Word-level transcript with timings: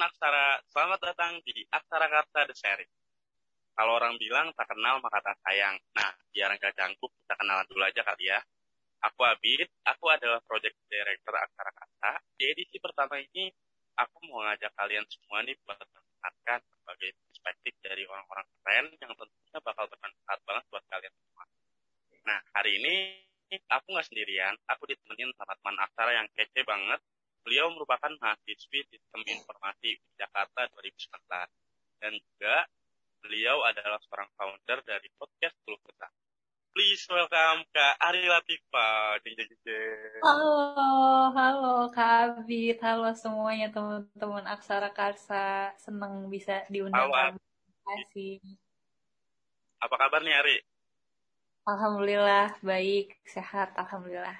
teman-teman 0.00 0.16
Aksara, 0.16 0.48
selamat 0.72 1.00
datang 1.12 1.32
di 1.44 1.60
Aksara 1.68 2.08
Karta 2.08 2.48
The 2.48 2.56
Series. 2.56 2.88
Kalau 3.76 4.00
orang 4.00 4.16
bilang 4.16 4.48
tak 4.56 4.72
kenal 4.72 4.96
maka 5.04 5.20
tak 5.20 5.36
sayang. 5.44 5.76
Nah, 5.92 6.16
biar 6.32 6.56
nggak 6.56 6.72
cangkup, 6.72 7.12
kita 7.12 7.36
kenalan 7.36 7.68
dulu 7.68 7.84
aja 7.84 8.00
kali 8.00 8.32
ya. 8.32 8.40
Aku 9.04 9.20
Abid, 9.28 9.68
aku 9.84 10.08
adalah 10.08 10.40
Project 10.48 10.72
Director 10.88 11.36
Aksara 11.36 11.68
Karta. 11.76 12.16
Di 12.32 12.48
edisi 12.48 12.80
pertama 12.80 13.20
ini, 13.20 13.52
aku 14.00 14.24
mau 14.32 14.40
ngajak 14.48 14.72
kalian 14.72 15.04
semua 15.04 15.44
nih 15.44 15.52
buat 15.68 15.76
mendengarkan 15.76 16.58
berbagai 16.64 17.10
perspektif 17.20 17.74
dari 17.84 18.02
orang-orang 18.08 18.48
keren 18.56 18.86
yang 19.04 19.12
tentunya 19.12 19.58
bakal 19.60 19.84
bermanfaat 19.84 20.40
banget 20.48 20.64
buat 20.72 20.84
kalian 20.88 21.12
semua. 21.12 21.44
Nah, 22.24 22.40
hari 22.56 22.72
ini 22.80 22.94
aku 23.68 23.92
nggak 23.92 24.08
sendirian, 24.08 24.56
aku 24.64 24.88
ditemenin 24.88 25.28
sama 25.36 25.52
teman 25.60 25.76
Aksara 25.76 26.24
yang 26.24 26.28
kece 26.32 26.64
banget, 26.64 27.04
Beliau 27.40 27.72
merupakan 27.72 28.12
mahasiswi 28.20 28.84
Sistem 28.92 29.24
Informasi 29.24 29.96
Jakarta 30.20 30.68
2019 30.76 31.24
dan 32.00 32.12
juga 32.12 32.68
beliau 33.24 33.64
adalah 33.64 33.96
seorang 34.04 34.28
founder 34.36 34.84
dari 34.84 35.08
podcast 35.16 35.56
Keluh 35.64 35.80
Kesah. 35.80 36.12
Please 36.70 37.02
welcome 37.08 37.64
Kak 37.72 37.96
Ari 37.98 38.28
Latifa. 38.28 39.16
Halo, 40.20 40.52
halo 41.32 41.74
Kak 41.90 42.44
Abid, 42.44 42.78
halo 42.84 43.10
semuanya 43.16 43.72
teman-teman 43.72 44.44
Aksara 44.44 44.92
Karsa. 44.92 45.72
Senang 45.80 46.28
bisa 46.28 46.62
diundang. 46.68 47.08
Halo, 47.08 47.40
Terima 47.40 47.82
kasih. 47.88 48.36
Apa 49.80 49.96
kabar 49.96 50.20
nih 50.20 50.36
Ari? 50.36 50.56
Alhamdulillah, 51.64 52.52
baik, 52.60 53.16
sehat, 53.24 53.72
Alhamdulillah. 53.80 54.36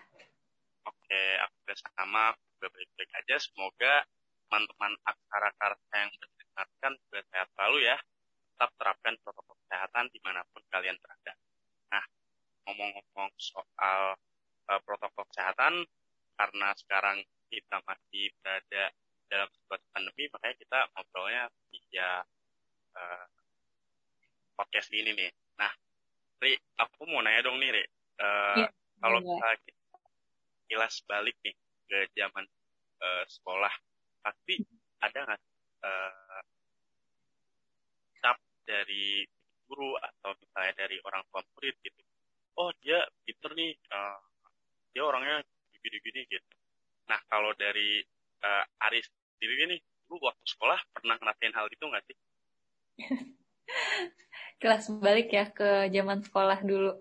Oke, 0.85 1.23
aku 1.41 1.73
sama, 1.97 2.37
juga 2.61 2.77
baik-baik 2.77 3.11
aja. 3.25 3.41
Semoga 3.41 4.05
teman-teman 4.45 4.93
aksara 5.09 5.51
karsa 5.57 5.95
yang 5.97 6.13
mendengarkan 6.13 6.93
juga 7.09 7.21
sehat 7.33 7.49
selalu 7.57 7.79
ya. 7.89 7.97
Tetap 8.53 8.71
terapkan 8.77 9.15
protokol 9.25 9.57
kesehatan 9.65 10.05
di 10.13 10.21
mana 10.21 10.45
pun 10.53 10.61
kalian 10.69 11.01
berada. 11.01 11.33
Nah, 11.89 12.05
ngomong-ngomong 12.69 13.33
soal 13.41 14.21
uh, 14.69 14.81
protokol 14.85 15.25
kesehatan, 15.33 15.89
karena 16.37 16.69
sekarang 16.77 17.25
kita 17.49 17.81
masih 17.89 18.29
berada 18.45 18.93
dalam 19.33 19.49
situasi 19.49 19.87
pandemi, 19.97 20.25
makanya 20.29 20.57
kita 20.61 20.79
ngobrolnya 20.93 21.43
via 21.73 22.11
uh, 23.01 23.27
podcast 24.61 24.93
ini 24.93 25.17
nih. 25.17 25.33
Nah, 25.57 25.73
Ri, 26.45 26.61
aku 26.77 27.09
mau 27.09 27.25
nanya 27.25 27.41
dong 27.41 27.57
nih, 27.57 27.73
Ri. 27.73 27.85
Uh, 28.21 28.61
ya, 28.61 28.69
kalau 29.01 29.25
kita 29.25 29.49
kilas 30.69 31.01
balik 31.09 31.41
nih 31.41 31.57
ke 31.91 32.07
zaman 32.15 32.47
uh, 33.03 33.25
sekolah. 33.27 33.75
Pasti 34.23 34.63
ada 35.03 35.19
nggak 35.27 35.43
uh, 35.83 36.41
dari 38.71 39.27
guru 39.67 39.99
atau 39.99 40.31
misalnya 40.39 40.87
dari 40.87 40.97
orang 41.03 41.27
tua 41.35 41.43
murid 41.43 41.75
gitu? 41.83 42.03
Oh 42.55 42.71
dia 42.79 43.03
pinter 43.27 43.51
nih 43.59 43.75
uh, 43.91 44.23
dia 44.95 45.03
orangnya 45.03 45.43
gini-gini 45.83 46.27
gitu. 46.31 46.51
Nah 47.11 47.19
kalau 47.27 47.51
dari 47.59 47.99
uh, 48.47 48.65
Aris 48.87 49.11
sendiri 49.35 49.75
nih 49.75 49.81
lu 50.11 50.19
waktu 50.23 50.47
sekolah 50.47 50.79
pernah 50.95 51.19
ngerasain 51.19 51.55
hal 51.55 51.67
itu 51.67 51.85
nggak 51.87 52.05
sih? 52.07 52.17
Kelas 54.63 54.91
balik 54.99 55.31
ya 55.35 55.51
ke 55.51 55.91
zaman 55.91 56.23
sekolah 56.23 56.59
dulu. 56.63 56.93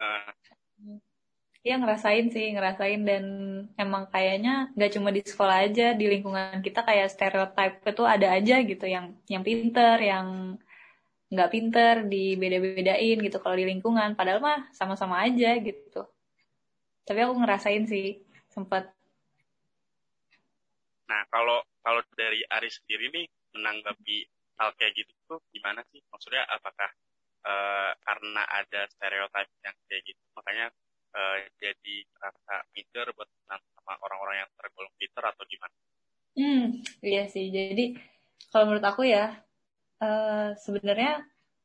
Uh, 0.00 0.32
Iya 1.64 1.80
ngerasain 1.80 2.28
sih, 2.28 2.52
ngerasain 2.52 3.00
dan 3.08 3.24
emang 3.80 4.04
kayaknya 4.12 4.68
nggak 4.76 4.92
cuma 5.00 5.08
di 5.16 5.24
sekolah 5.24 5.64
aja, 5.64 5.96
di 5.96 6.04
lingkungan 6.12 6.60
kita 6.60 6.84
kayak 6.84 7.08
stereotype 7.08 7.80
itu 7.88 8.04
ada 8.04 8.36
aja 8.36 8.60
gitu, 8.60 8.84
yang 8.84 9.16
yang 9.32 9.40
pinter, 9.40 9.96
yang 9.96 10.60
nggak 11.32 11.50
pinter, 11.54 11.94
dibeda-bedain 12.04 13.16
gitu 13.16 13.36
kalau 13.40 13.56
di 13.56 13.64
lingkungan. 13.64 14.12
Padahal 14.12 14.44
mah 14.44 14.68
sama-sama 14.76 15.24
aja 15.24 15.56
gitu. 15.56 16.04
Tapi 17.08 17.18
aku 17.24 17.32
ngerasain 17.40 17.88
sih, 17.88 18.20
sempat. 18.52 18.92
Nah 21.08 21.22
kalau 21.32 21.64
kalau 21.80 22.04
dari 22.12 22.44
Aris 22.44 22.76
sendiri 22.84 23.08
nih 23.08 23.26
menanggapi 23.56 24.18
hal 24.60 24.68
kayak 24.76 25.00
gitu 25.00 25.12
tuh 25.24 25.40
gimana 25.48 25.80
sih? 25.88 26.04
Maksudnya 26.12 26.44
apakah 26.44 26.92
uh, 27.48 27.96
karena 28.04 28.42
ada 28.52 28.84
stereotip 28.92 29.48
yang 29.64 29.76
kayak 29.88 30.02
gitu, 30.12 30.22
makanya 30.36 30.68
uh, 31.14 31.38
jadi 31.62 31.96
rasa 32.18 32.66
minder 32.74 33.06
buat 33.14 33.30
sama 33.46 33.94
orang-orang 34.02 34.44
yang 34.44 34.50
tergolong 34.58 34.94
pinter 34.98 35.24
atau 35.24 35.44
gimana? 35.46 35.74
Hmm, 36.34 36.64
iya 37.00 37.30
sih. 37.30 37.48
Jadi 37.54 37.94
kalau 38.50 38.70
menurut 38.70 38.86
aku 38.86 39.06
ya 39.06 39.38
uh, 40.02 40.52
sebenarnya 40.58 41.22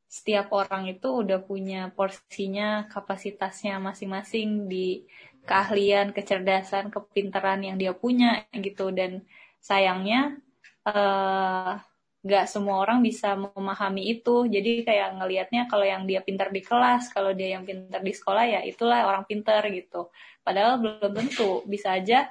setiap 0.09 0.49
orang 0.57 0.89
itu 0.89 1.05
udah 1.05 1.41
punya 1.45 1.93
porsinya, 1.93 2.89
kapasitasnya 2.89 3.77
masing-masing 3.77 4.65
di 4.65 5.05
keahlian, 5.45 6.13
kecerdasan, 6.13 6.89
kepintaran 6.89 7.61
yang 7.61 7.77
dia 7.77 7.93
punya 7.93 8.45
gitu 8.53 8.89
dan 8.89 9.25
sayangnya 9.61 10.37
uh, 10.85 11.77
nggak 12.19 12.45
semua 12.51 12.83
orang 12.83 12.99
bisa 12.99 13.35
memahami 13.35 14.11
itu. 14.11 14.43
Jadi 14.47 14.83
kayak 14.83 15.23
ngelihatnya 15.23 15.71
kalau 15.71 15.85
yang 15.87 16.03
dia 16.03 16.19
pintar 16.19 16.51
di 16.51 16.59
kelas 16.59 17.11
kalau 17.15 17.31
dia 17.31 17.55
yang 17.55 17.63
pintar 17.63 18.03
di 18.03 18.11
sekolah 18.11 18.43
ya 18.43 18.61
itulah 18.67 19.07
orang 19.07 19.23
pintar 19.23 19.63
gitu. 19.71 20.11
Padahal 20.43 20.83
belum 20.83 21.11
tentu. 21.15 21.63
Bisa 21.63 21.95
aja 21.95 22.27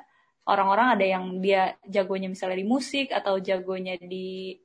orang-orang 0.48 0.96
ada 0.96 1.06
yang 1.08 1.24
dia 1.40 1.76
jagonya 1.88 2.28
misalnya 2.28 2.60
di 2.60 2.68
musik 2.68 3.12
atau 3.12 3.40
jagonya 3.40 3.96
di 4.00 4.56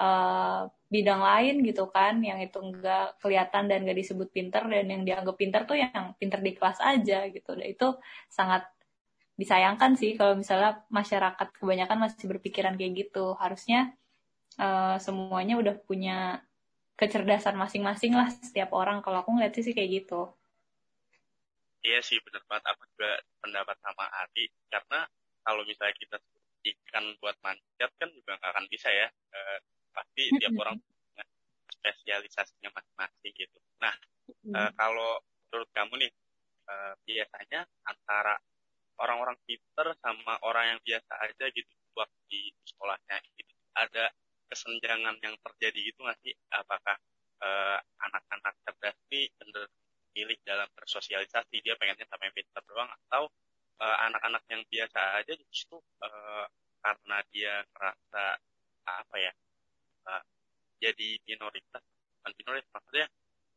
uh, 0.00 0.64
bidang 0.88 1.20
lain 1.20 1.54
gitu 1.66 1.90
kan 1.90 2.22
yang 2.22 2.38
itu 2.38 2.60
enggak 2.60 3.18
kelihatan 3.18 3.66
dan 3.66 3.82
gak 3.82 3.98
disebut 3.98 4.28
pintar 4.30 4.62
dan 4.70 4.86
yang 4.86 5.02
dianggap 5.02 5.34
pintar 5.34 5.66
tuh 5.66 5.74
yang 5.74 6.14
pintar 6.16 6.40
di 6.40 6.56
kelas 6.56 6.80
aja 6.80 7.28
gitu. 7.28 7.52
Dan 7.52 7.68
itu 7.68 7.88
sangat 8.32 8.64
disayangkan 9.36 9.98
sih 9.98 10.16
kalau 10.16 10.38
misalnya 10.38 10.86
masyarakat 10.88 11.48
kebanyakan 11.52 11.98
masih 12.08 12.26
berpikiran 12.32 12.80
kayak 12.80 13.08
gitu. 13.08 13.36
Harusnya 13.36 13.92
uh, 14.58 14.96
semuanya 15.00 15.58
udah 15.58 15.74
punya 15.84 16.42
kecerdasan 16.94 17.58
masing-masing 17.58 18.14
lah 18.14 18.30
setiap 18.30 18.70
orang. 18.74 19.02
Kalau 19.02 19.22
aku 19.22 19.34
ngeliat 19.34 19.54
sih 19.54 19.74
kayak 19.74 20.04
gitu. 20.04 20.30
Iya 21.84 22.00
sih 22.00 22.18
benar 22.22 22.42
banget. 22.48 22.64
Aku 22.74 22.82
juga 22.94 23.10
pendapat 23.42 23.76
sama 23.82 24.04
Adi 24.24 24.48
karena 24.70 25.00
kalau 25.44 25.62
misalnya 25.68 25.94
kita 26.00 26.16
ikan 26.64 27.04
buat 27.20 27.36
manjat 27.44 27.90
kan 28.00 28.08
juga 28.14 28.38
nggak 28.40 28.52
akan 28.54 28.66
bisa 28.70 28.88
ya. 28.88 29.08
Uh, 29.34 29.58
pasti 29.94 30.22
tiap 30.42 30.54
orang 30.58 30.74
punya 30.80 31.24
spesialisasinya 31.78 32.70
masing-masing 32.74 33.32
gitu. 33.36 33.58
Nah 33.78 33.94
uh, 34.54 34.70
kalau 34.74 35.20
menurut 35.50 35.70
kamu 35.70 35.94
nih 36.08 36.12
uh, 36.66 36.94
biasanya 37.06 37.62
antara 37.86 38.34
orang-orang 38.98 39.38
pinter 39.46 39.94
sama 39.98 40.38
orang 40.46 40.74
yang 40.76 40.80
biasa 40.82 41.12
aja 41.26 41.44
gitu 41.50 41.70
waktu 41.94 42.18
di 42.30 42.42
sekolahnya 42.66 43.22
gitu 43.38 43.54
ada 43.74 44.10
kesenjangan 44.54 45.18
yang 45.18 45.34
terjadi 45.42 45.80
itu 45.82 45.98
nggak 45.98 46.18
sih? 46.22 46.34
Apakah 46.54 46.94
uh, 47.42 47.78
anak-anak 48.06 48.54
cerdas 48.62 48.96
ini 49.10 49.26
cenderung 49.34 49.74
pilih 50.14 50.38
dalam 50.46 50.70
bersosialisasi 50.78 51.58
dia 51.58 51.74
pengennya 51.74 52.06
sampai 52.06 52.30
pintar 52.30 52.62
doang 52.70 52.86
atau 52.86 53.26
uh, 53.82 53.96
anak-anak 54.06 54.46
yang 54.46 54.62
biasa 54.70 55.18
aja 55.18 55.34
justru 55.50 55.82
uh, 56.06 56.46
karena 56.78 57.18
dia 57.34 57.66
merasa 57.74 58.38
apa 58.86 59.16
ya 59.18 59.32
uh, 60.06 60.22
jadi 60.78 61.18
minoritas 61.26 61.82
bukan 62.22 62.32
minoritas 62.38 62.70
maksudnya 62.70 63.06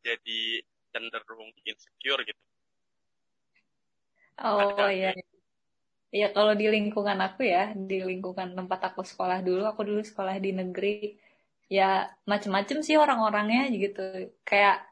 jadi 0.02 0.42
cenderung 0.90 1.54
insecure 1.62 2.26
gitu. 2.26 2.42
Oh 4.42 4.90
iya. 4.90 5.14
Ya 6.12 6.32
kalau 6.32 6.56
di 6.56 6.72
lingkungan 6.72 7.20
aku 7.20 7.44
ya, 7.44 7.76
di 7.76 8.00
lingkungan 8.00 8.56
tempat 8.56 8.80
aku 8.92 9.04
sekolah 9.04 9.44
dulu, 9.44 9.68
aku 9.68 9.84
dulu 9.84 10.02
sekolah 10.08 10.40
di 10.40 10.56
negeri, 10.56 11.20
ya 11.68 12.08
macem-macem 12.24 12.80
sih 12.80 12.96
orang-orangnya 12.96 13.68
gitu. 13.76 14.32
Kayak 14.48 14.88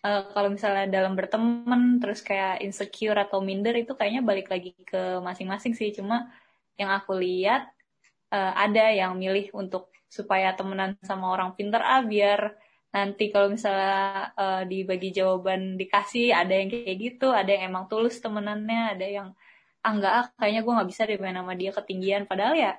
uh, 0.00 0.32
kalau 0.32 0.48
misalnya 0.48 0.88
dalam 0.88 1.12
berteman, 1.12 2.00
terus 2.00 2.24
kayak 2.24 2.64
insecure 2.64 3.16
atau 3.20 3.44
minder 3.44 3.76
itu 3.76 3.92
kayaknya 3.92 4.22
balik 4.24 4.48
lagi 4.48 4.72
ke 4.88 5.20
masing-masing 5.20 5.76
sih. 5.76 5.92
Cuma 5.92 6.32
yang 6.80 6.90
aku 6.96 7.12
lihat 7.20 7.68
uh, 8.32 8.52
ada 8.56 8.88
yang 8.88 9.20
milih 9.20 9.52
untuk 9.52 9.92
supaya 10.08 10.56
temenan 10.56 10.96
sama 11.04 11.28
orang 11.28 11.52
pinter 11.52 11.84
ah 11.84 12.00
biar 12.00 12.56
nanti 12.88 13.28
kalau 13.28 13.52
misalnya 13.52 14.32
uh, 14.32 14.62
dibagi 14.64 15.12
jawaban 15.12 15.76
dikasih 15.76 16.32
ada 16.32 16.56
yang 16.56 16.72
kayak 16.72 16.96
gitu, 16.96 17.28
ada 17.28 17.52
yang 17.52 17.68
emang 17.68 17.84
tulus 17.92 18.16
temenannya, 18.24 18.96
ada 18.96 19.04
yang 19.04 19.28
ah 19.88 19.92
enggak 19.96 20.12
ah 20.20 20.26
kayaknya 20.36 20.60
gue 20.60 20.72
nggak 20.76 20.90
bisa 20.92 21.02
deh 21.08 21.16
main 21.16 21.38
sama 21.40 21.54
dia 21.56 21.70
ketinggian. 21.72 22.22
Padahal 22.28 22.54
ya 22.60 22.72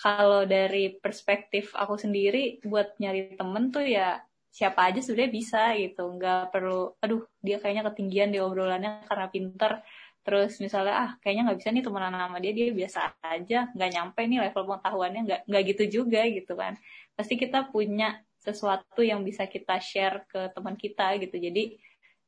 kalau 0.00 0.48
dari 0.48 0.96
perspektif 0.96 1.76
aku 1.76 2.00
sendiri 2.00 2.64
buat 2.64 2.96
nyari 2.96 3.36
temen 3.36 3.68
tuh 3.68 3.84
ya 3.84 4.24
siapa 4.48 4.88
aja 4.88 5.04
sudah 5.04 5.28
bisa 5.28 5.76
gitu. 5.76 6.08
Nggak 6.16 6.48
perlu 6.56 6.96
aduh 7.04 7.28
dia 7.44 7.60
kayaknya 7.60 7.84
ketinggian 7.92 8.32
di 8.32 8.40
obrolannya 8.40 9.04
karena 9.04 9.26
pinter. 9.28 9.84
Terus 10.24 10.58
misalnya 10.64 10.94
ah 10.96 11.10
kayaknya 11.20 11.52
nggak 11.52 11.58
bisa 11.60 11.70
nih 11.76 11.84
temenan 11.84 12.16
sama 12.16 12.38
dia 12.40 12.52
dia 12.56 12.66
biasa 12.72 12.98
aja. 13.20 13.58
Nggak 13.76 13.90
nyampe 13.92 14.20
nih 14.24 14.38
level 14.48 14.62
pengetahuannya 14.64 15.20
nggak 15.28 15.40
nggak 15.48 15.62
gitu 15.76 15.84
juga 16.00 16.20
gitu 16.32 16.52
kan. 16.56 16.72
Pasti 17.12 17.34
kita 17.36 17.68
punya 17.68 18.24
sesuatu 18.40 19.02
yang 19.04 19.20
bisa 19.28 19.44
kita 19.44 19.76
share 19.82 20.24
ke 20.30 20.40
teman 20.56 20.74
kita 20.80 21.20
gitu. 21.20 21.36
Jadi 21.36 21.76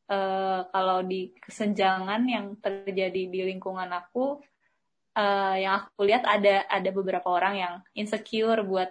uh, 0.09 0.61
kalau 0.73 1.05
di 1.05 1.33
kesenjangan 1.39 2.23
yang 2.27 2.47
terjadi 2.59 3.23
di 3.29 3.41
lingkungan 3.45 3.89
aku 3.93 4.41
uh, 5.15 5.57
yang 5.57 5.85
aku 5.85 6.07
lihat 6.09 6.25
ada 6.25 6.65
ada 6.67 6.91
beberapa 6.91 7.29
orang 7.29 7.55
yang 7.59 7.75
insecure 7.95 8.65
buat 8.65 8.91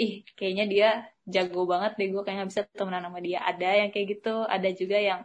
ih 0.00 0.24
kayaknya 0.32 0.64
dia 0.70 0.88
jago 1.28 1.68
banget 1.68 1.94
deh 2.00 2.08
gue 2.08 2.22
kayaknya 2.24 2.46
bisa 2.48 2.62
temenan 2.72 3.06
sama 3.06 3.20
dia. 3.22 3.38
Ada 3.44 3.84
yang 3.84 3.90
kayak 3.92 4.06
gitu 4.18 4.34
ada 4.44 4.68
juga 4.72 4.98
yang 4.98 5.20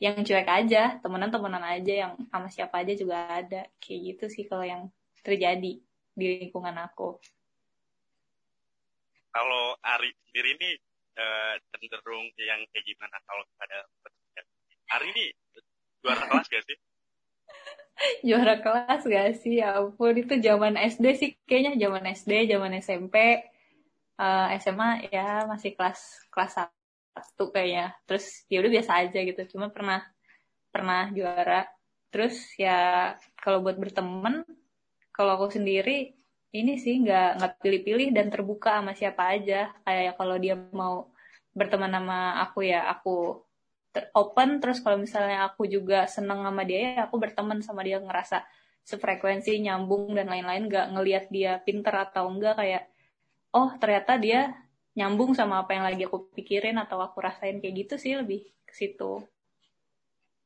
yang 0.00 0.24
cuek 0.24 0.48
aja 0.48 0.96
temenan 1.04 1.28
temenan 1.28 1.60
aja 1.60 1.92
yang 2.08 2.12
sama 2.32 2.48
siapa 2.48 2.80
aja 2.80 2.92
juga 2.96 3.16
ada. 3.28 3.66
Kayak 3.82 4.00
gitu 4.14 4.24
sih 4.32 4.44
kalau 4.48 4.64
yang 4.64 4.82
terjadi 5.20 5.82
di 6.16 6.26
lingkungan 6.40 6.74
aku. 6.80 7.20
Kalau 9.30 9.78
Ari 9.78 10.10
sendiri 10.26 10.58
ini 10.58 10.70
uh, 11.14 11.54
cenderung 11.70 12.26
yang 12.40 12.60
kayak 12.74 12.84
gimana? 12.86 13.16
Kalau 13.22 13.44
pada 13.54 13.78
Ari 14.90 15.06
ini 15.14 15.26
juara 16.02 16.24
kelas 16.26 16.46
gak 16.50 16.64
sih? 16.66 16.78
Juara 18.26 18.54
kelas 18.58 19.02
gak 19.04 19.28
sih? 19.38 19.54
Ya 19.60 19.76
ampun 19.76 20.16
itu 20.16 20.34
zaman 20.40 20.74
SD 20.74 21.06
sih 21.14 21.30
kayaknya 21.44 21.76
zaman 21.76 22.04
SD 22.10 22.32
zaman 22.48 22.72
SMP 22.80 23.16
uh, 24.18 24.48
eh, 24.50 24.58
SMA 24.58 25.12
ya 25.12 25.44
masih 25.46 25.76
kelas 25.76 26.26
kelas 26.32 26.52
satu 27.14 27.44
kayaknya. 27.52 27.94
Terus 28.08 28.48
ya 28.48 28.64
udah 28.64 28.72
biasa 28.72 28.92
aja 29.06 29.18
gitu 29.20 29.40
cuma 29.56 29.68
pernah 29.68 30.02
pernah 30.72 31.12
juara. 31.12 31.68
Terus 32.10 32.34
ya 32.58 33.12
kalau 33.38 33.62
buat 33.62 33.76
berteman 33.78 34.42
kalau 35.14 35.36
aku 35.36 35.52
sendiri 35.52 36.16
ini 36.50 36.82
sih 36.82 36.98
nggak 37.04 37.38
nggak 37.38 37.52
pilih-pilih 37.62 38.08
dan 38.16 38.26
terbuka 38.32 38.80
sama 38.80 38.96
siapa 38.96 39.38
aja. 39.38 39.70
Kayak 39.84 40.16
kalau 40.18 40.36
dia 40.40 40.56
mau 40.72 41.12
berteman 41.54 41.92
sama 41.92 42.40
aku 42.42 42.64
ya 42.64 42.88
aku 42.90 43.44
open 44.14 44.62
terus 44.62 44.78
kalau 44.78 45.02
misalnya 45.02 45.50
aku 45.50 45.66
juga 45.66 46.06
seneng 46.06 46.46
sama 46.46 46.62
dia 46.62 46.78
ya 46.94 47.10
aku 47.10 47.18
berteman 47.18 47.58
sama 47.58 47.82
dia 47.82 47.98
ngerasa 47.98 48.46
sefrekuensi 48.86 49.58
nyambung 49.62 50.14
dan 50.14 50.30
lain-lain 50.30 50.70
nggak 50.70 50.86
ngelihat 50.94 51.24
dia 51.28 51.58
pinter 51.62 51.94
atau 51.94 52.30
enggak 52.30 52.58
kayak 52.58 52.84
oh 53.50 53.74
ternyata 53.82 54.14
dia 54.18 54.54
nyambung 54.94 55.34
sama 55.34 55.62
apa 55.62 55.74
yang 55.74 55.84
lagi 55.86 56.02
aku 56.06 56.30
pikirin 56.34 56.78
atau 56.78 57.02
aku 57.02 57.22
rasain 57.22 57.58
kayak 57.58 57.86
gitu 57.86 57.94
sih 57.98 58.18
lebih 58.18 58.46
ke 58.66 58.74
situ. 58.74 59.22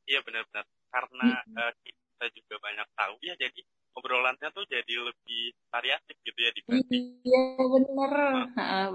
Iya 0.04 0.20
benar-benar 0.20 0.64
karena 0.92 1.28
hmm. 1.48 1.56
uh, 1.56 1.72
kita 1.80 2.24
juga 2.36 2.54
banyak 2.60 2.88
tahu 2.92 3.14
ya 3.24 3.34
jadi 3.40 3.60
obrolannya 3.94 4.48
tuh 4.52 4.64
jadi 4.68 4.94
lebih 5.00 5.54
variatif 5.72 6.16
gitu 6.20 6.38
ya 6.38 6.50
dibanding. 6.52 7.04
Iya 7.24 7.40
benar. 7.60 8.12
Nah, 8.52 8.86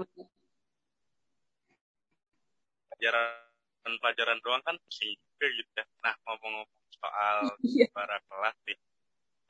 pelajaran 3.00 3.49
pelajaran 3.84 4.38
doang 4.44 4.62
kan 4.64 4.76
pusing 4.86 5.16
juga 5.16 5.46
gitu 5.52 5.70
ya. 5.76 5.84
Nah 6.04 6.14
ngomong-ngomong 6.28 6.90
soal 6.96 7.36
iya. 7.66 7.86
juara 7.90 8.18
kelas 8.28 8.56
nih, 8.68 8.78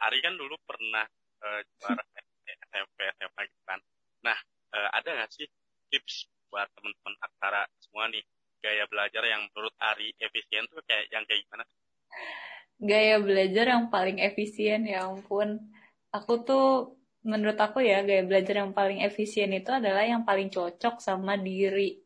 Ari 0.07 0.19
kan 0.23 0.35
dulu 0.39 0.55
pernah 0.65 1.07
uh, 1.43 1.61
juara 1.79 2.03
SMP 2.71 2.99
SMA 3.19 3.43
gitu 3.47 3.63
kan. 3.67 3.81
Nah 4.27 4.39
uh, 4.75 4.89
ada 4.95 5.09
nggak 5.09 5.31
sih 5.35 5.47
tips 5.91 6.31
buat 6.51 6.67
teman-teman 6.75 7.15
aksara 7.23 7.63
semua 7.79 8.11
nih 8.11 8.23
gaya 8.61 8.85
belajar 8.87 9.23
yang 9.25 9.43
menurut 9.51 9.75
Ari 9.81 10.13
efisien 10.21 10.67
tuh 10.69 10.83
kayak 10.85 11.09
yang 11.11 11.25
kayak 11.25 11.41
gimana? 11.49 11.65
Gaya 12.81 13.17
belajar 13.21 13.65
yang 13.77 13.85
paling 13.93 14.19
efisien 14.21 14.89
ya 14.89 15.09
ampun. 15.09 15.61
Aku 16.11 16.43
tuh 16.45 16.97
menurut 17.21 17.57
aku 17.61 17.85
ya 17.85 18.01
gaya 18.01 18.25
belajar 18.25 18.65
yang 18.65 18.73
paling 18.73 19.05
efisien 19.05 19.53
itu 19.53 19.69
adalah 19.69 20.05
yang 20.05 20.25
paling 20.25 20.49
cocok 20.49 21.01
sama 21.05 21.37
diri 21.37 22.01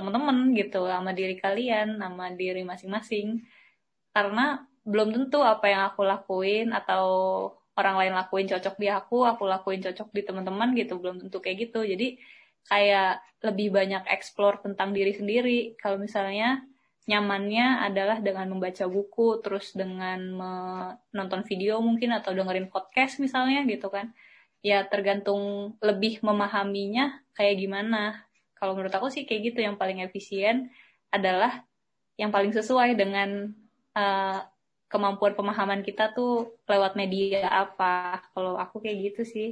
teman-teman 0.00 0.56
gitu, 0.56 0.88
sama 0.88 1.12
diri 1.12 1.36
kalian, 1.36 2.00
sama 2.00 2.32
diri 2.32 2.64
masing-masing. 2.64 3.44
Karena 4.16 4.64
belum 4.82 5.12
tentu 5.12 5.44
apa 5.44 5.68
yang 5.68 5.82
aku 5.92 6.02
lakuin 6.08 6.72
atau 6.72 7.04
orang 7.76 7.96
lain 8.00 8.12
lakuin 8.16 8.48
cocok 8.48 8.76
di 8.80 8.88
aku, 8.88 9.28
aku 9.28 9.44
lakuin 9.44 9.84
cocok 9.84 10.08
di 10.10 10.22
teman-teman 10.24 10.72
gitu, 10.72 10.96
belum 10.96 11.20
tentu 11.20 11.38
kayak 11.38 11.68
gitu. 11.68 11.84
Jadi 11.84 12.16
kayak 12.66 13.20
lebih 13.40 13.72
banyak 13.72 14.04
explore 14.08 14.60
tentang 14.60 14.92
diri 14.92 15.12
sendiri. 15.16 15.76
Kalau 15.80 15.96
misalnya 15.96 16.60
nyamannya 17.08 17.88
adalah 17.88 18.20
dengan 18.20 18.52
membaca 18.52 18.84
buku, 18.84 19.40
terus 19.40 19.72
dengan 19.72 20.20
menonton 21.10 21.42
video 21.48 21.80
mungkin 21.80 22.12
atau 22.12 22.36
dengerin 22.36 22.68
podcast 22.68 23.18
misalnya 23.18 23.64
gitu 23.64 23.88
kan. 23.88 24.12
Ya 24.60 24.84
tergantung 24.84 25.74
lebih 25.80 26.20
memahaminya 26.20 27.24
kayak 27.32 27.56
gimana. 27.64 28.28
Kalau 28.60 28.76
menurut 28.76 28.92
aku 28.92 29.08
sih 29.08 29.24
kayak 29.24 29.40
gitu 29.50 29.64
yang 29.64 29.80
paling 29.80 30.04
efisien 30.04 30.68
adalah 31.08 31.64
yang 32.20 32.28
paling 32.28 32.52
sesuai 32.52 32.92
dengan 32.92 33.56
uh, 33.96 34.44
kemampuan 34.92 35.32
pemahaman 35.32 35.80
kita 35.80 36.12
tuh 36.12 36.60
lewat 36.68 36.92
media 36.92 37.48
apa. 37.48 38.20
Kalau 38.36 38.60
aku 38.60 38.84
kayak 38.84 39.16
gitu 39.16 39.22
sih. 39.24 39.50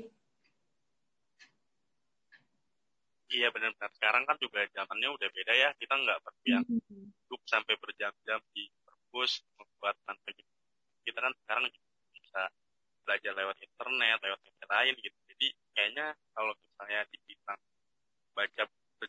Iya 3.32 3.48
benar-benar. 3.48 3.88
Sekarang 3.96 4.28
kan 4.28 4.36
juga 4.36 4.68
zamannya 4.76 5.08
udah 5.08 5.28
beda 5.32 5.52
ya. 5.56 5.68
Kita 5.80 5.94
nggak 5.96 6.18
perlu 6.20 6.44
yang 6.44 6.64
duduk 6.68 7.40
sampai 7.48 7.74
berjam-jam 7.80 8.40
di 8.52 8.68
perpus 8.84 9.40
membuat 9.56 9.96
tanpa. 10.04 10.36
Kita 11.04 11.18
kan 11.24 11.32
sekarang 11.44 11.64
bisa 12.12 12.42
belajar 13.08 13.32
lewat 13.32 13.56
internet, 13.64 14.18
lewat 14.20 14.40
media 14.44 14.66
lain 14.68 14.94
gitu. 15.00 15.18
Jadi 15.32 15.48
kayaknya 15.72 16.06
kalau 16.36 16.52
misalnya 16.52 17.00
dibilang 17.08 17.60
baca 18.36 18.62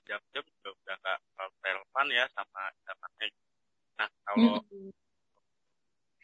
berjam-jam 0.09 0.41
juga 0.41 0.69
udah 0.73 0.95
nggak 1.05 1.19
relevan 1.61 2.07
ya 2.09 2.25
sama 2.33 2.73
zamannya. 2.81 3.29
Nah 4.01 4.09
kalau 4.25 4.57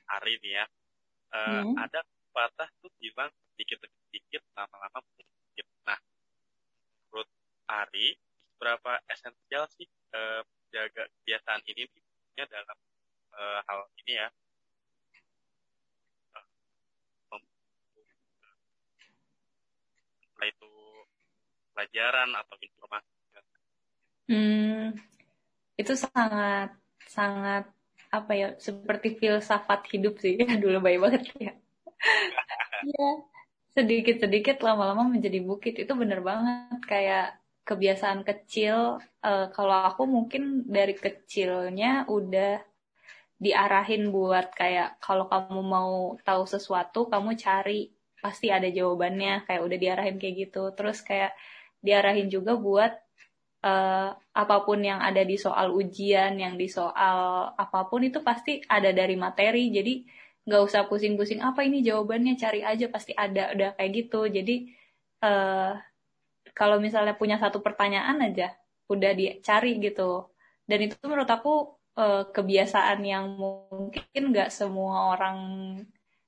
hari 0.09 0.31
ini 0.41 0.57
ya, 0.57 0.65
uh, 1.37 1.61
ada 1.77 2.01
patah 2.33 2.65
tuh 2.81 2.89
bilang 2.97 3.29
sedikit-sedikit 3.53 4.41
lama-lama 4.57 5.05
sedikit. 5.13 5.69
Nah 5.85 6.01
Ari, 7.69 8.17
berapa 8.57 9.05
esensial 9.05 9.69
sih 9.77 9.85
uh, 10.17 10.41
jaga 10.73 11.05
kebiasaan 11.21 11.61
ini 11.69 11.85
dalam 12.41 12.77
uh, 13.37 13.61
hal 13.69 13.85
ini 14.01 14.17
ya? 14.17 14.33
Entah 20.33 20.47
itu 20.49 20.73
pelajaran 21.77 22.33
atau 22.33 22.57
informasi. 22.57 23.14
Hmm, 24.29 24.97
itu 25.81 25.93
sangat 26.05 26.67
sangat 27.17 27.63
apa 28.17 28.31
ya 28.41 28.47
seperti 28.67 29.07
filsafat 29.19 29.79
hidup 29.93 30.13
sih. 30.23 30.35
Dulu 30.63 30.77
baik 30.85 30.99
banget 31.03 31.23
ya. 31.45 31.53
Iya 32.87 33.09
sedikit-sedikit 33.77 34.57
lama-lama 34.67 35.03
menjadi 35.13 35.39
bukit. 35.49 35.75
Itu 35.83 35.93
bener 36.01 36.19
banget 36.29 36.79
kayak 36.91 37.25
kebiasaan 37.69 38.21
kecil 38.29 38.77
uh, 39.27 39.47
kalau 39.55 39.77
aku 39.89 40.03
mungkin 40.15 40.43
dari 40.77 40.95
kecilnya 40.97 42.05
udah 42.09 42.61
diarahin 43.45 44.03
buat 44.15 44.47
kayak 44.55 44.97
kalau 45.03 45.25
kamu 45.31 45.61
mau 45.75 45.93
tahu 46.27 46.43
sesuatu 46.47 46.99
kamu 47.11 47.35
cari 47.45 47.91
pasti 48.23 48.47
ada 48.57 48.67
jawabannya. 48.71 49.45
Kayak 49.47 49.61
udah 49.67 49.77
diarahin 49.83 50.17
kayak 50.21 50.35
gitu. 50.49 50.63
Terus 50.77 50.97
kayak 51.03 51.31
diarahin 51.85 52.27
juga 52.31 52.53
buat 52.57 52.91
uh, 53.65 54.09
apa 54.13 54.55
pun 54.63 54.79
yang 54.85 55.01
ada 55.01 55.25
di 55.25 55.35
soal 55.35 55.73
ujian 55.73 56.37
yang 56.37 56.55
di 56.55 56.69
soal 56.69 57.49
apa 57.57 57.89
pun 57.89 58.05
itu 58.05 58.21
pasti 58.21 58.61
ada 58.69 58.93
dari 58.93 59.17
materi. 59.17 59.73
Jadi 59.73 60.05
nggak 60.45 60.61
usah 60.61 60.85
pusing-pusing 60.85 61.41
apa 61.41 61.65
ini 61.65 61.81
jawabannya? 61.81 62.37
Cari 62.37 62.61
aja 62.61 62.85
pasti 62.93 63.11
ada. 63.17 63.51
Udah 63.57 63.73
kayak 63.73 63.91
gitu. 64.05 64.29
Jadi 64.29 64.69
uh, 65.25 65.73
kalau 66.53 66.77
misalnya 66.79 67.17
punya 67.17 67.41
satu 67.41 67.59
pertanyaan 67.65 68.21
aja 68.21 68.53
udah 68.87 69.11
dicari 69.17 69.81
gitu. 69.81 70.29
Dan 70.69 70.89
itu 70.89 70.95
menurut 71.05 71.29
aku 71.29 71.77
uh, 71.97 72.29
kebiasaan 72.29 73.01
yang 73.01 73.25
mungkin 73.37 74.21
nggak 74.31 74.53
semua 74.53 75.17
orang 75.17 75.37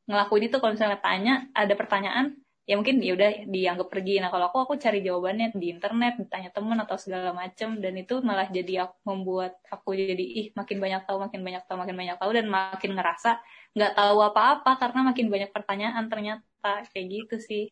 ngelakuin 0.10 0.50
itu. 0.50 0.58
Kalau 0.58 0.74
misalnya 0.74 1.00
tanya 1.00 1.34
ada 1.54 1.74
pertanyaan 1.78 2.47
ya 2.68 2.76
mungkin 2.76 3.00
ya 3.00 3.16
udah 3.16 3.48
dianggap 3.48 3.88
pergi 3.88 4.20
nah 4.20 4.28
kalau 4.28 4.52
aku 4.52 4.68
aku 4.68 4.74
cari 4.76 5.00
jawabannya 5.00 5.56
di 5.56 5.72
internet 5.72 6.20
ditanya 6.20 6.52
temen 6.52 6.76
atau 6.84 7.00
segala 7.00 7.32
macem 7.32 7.80
dan 7.80 7.96
itu 7.96 8.20
malah 8.20 8.52
jadi 8.52 8.84
aku 8.84 8.96
membuat 9.08 9.56
aku 9.72 9.96
jadi 9.96 10.20
ih 10.20 10.48
makin 10.52 10.84
banyak 10.84 11.08
tahu 11.08 11.18
makin 11.24 11.42
banyak 11.48 11.64
tahu 11.64 11.80
makin 11.80 11.96
banyak 11.96 12.18
tahu 12.20 12.32
dan 12.36 12.52
makin 12.52 12.92
ngerasa 13.00 13.40
nggak 13.72 13.94
tahu 13.96 14.20
apa-apa 14.20 14.72
karena 14.84 15.00
makin 15.08 15.28
banyak 15.32 15.52
pertanyaan 15.56 16.06
ternyata 16.12 16.84
kayak 16.92 17.08
gitu 17.08 17.36
sih 17.40 17.64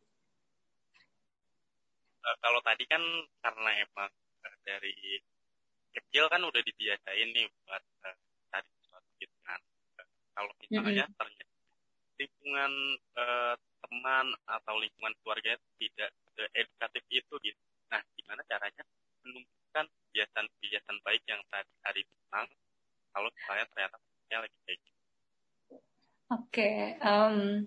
uh, 2.23 2.35
kalau 2.39 2.63
tadi 2.63 2.87
kan 2.87 3.03
karena 3.43 3.69
emang 3.83 4.11
uh, 4.47 4.57
dari 4.63 5.19
kecil 5.91 6.27
kan 6.27 6.39
udah 6.43 6.61
dibiasain 6.63 7.29
nih 7.35 7.47
buat 7.67 7.83
uh, 8.07 8.17
cari 8.51 8.69
sesuatu 8.79 9.09
gitu 9.19 9.37
kan. 9.47 9.59
Kalau 10.35 10.51
misalnya 10.59 11.07
mm 11.07 11.11
-hmm. 11.11 11.19
ternyata 11.19 11.53
lingkungan 12.15 12.71
uh, 13.19 13.55
teman 13.85 14.25
atau 14.49 14.75
lingkungan 14.81 15.13
keluarga 15.21 15.55
tidak 15.77 16.09
edukatif 16.51 17.03
itu 17.09 17.33
gitu. 17.41 17.61
Nah, 17.93 18.01
gimana 18.17 18.41
caranya 18.49 18.83
menumbuhkan 19.23 19.85
kebiasaan-kebiasaan 19.87 20.97
baik 21.05 21.23
yang 21.29 21.41
tadi 21.47 21.71
hari 21.85 22.01
bilang 22.03 22.47
kalau 23.15 23.29
saya 23.47 23.63
ternyata 23.71 23.95
lagi 24.35 24.57
kayak 24.67 24.79
gitu. 24.83 24.99
Oke, 26.25 26.41
okay, 26.49 26.77
um, 27.05 27.63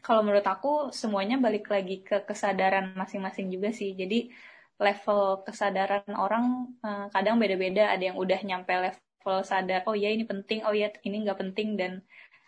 kalau 0.00 0.22
menurut 0.22 0.46
aku 0.46 0.94
semuanya 0.94 1.36
balik 1.36 1.66
lagi 1.66 2.00
ke 2.00 2.22
kesadaran 2.24 2.94
masing-masing 2.94 3.50
juga 3.50 3.74
sih. 3.74 3.92
Jadi 3.98 4.30
level 4.78 5.42
kesadaran 5.42 6.06
orang 6.14 6.76
uh, 6.80 7.10
kadang 7.10 7.42
beda-beda. 7.42 7.90
Ada 7.90 8.14
yang 8.14 8.16
udah 8.16 8.40
nyampe 8.46 8.70
level 8.70 9.38
sadar, 9.42 9.82
oh 9.90 9.98
ya 9.98 10.14
ini 10.14 10.22
penting, 10.22 10.62
oh 10.62 10.72
ya 10.72 10.88
ini 11.02 11.26
nggak 11.26 11.40
penting 11.42 11.74
dan 11.74 11.92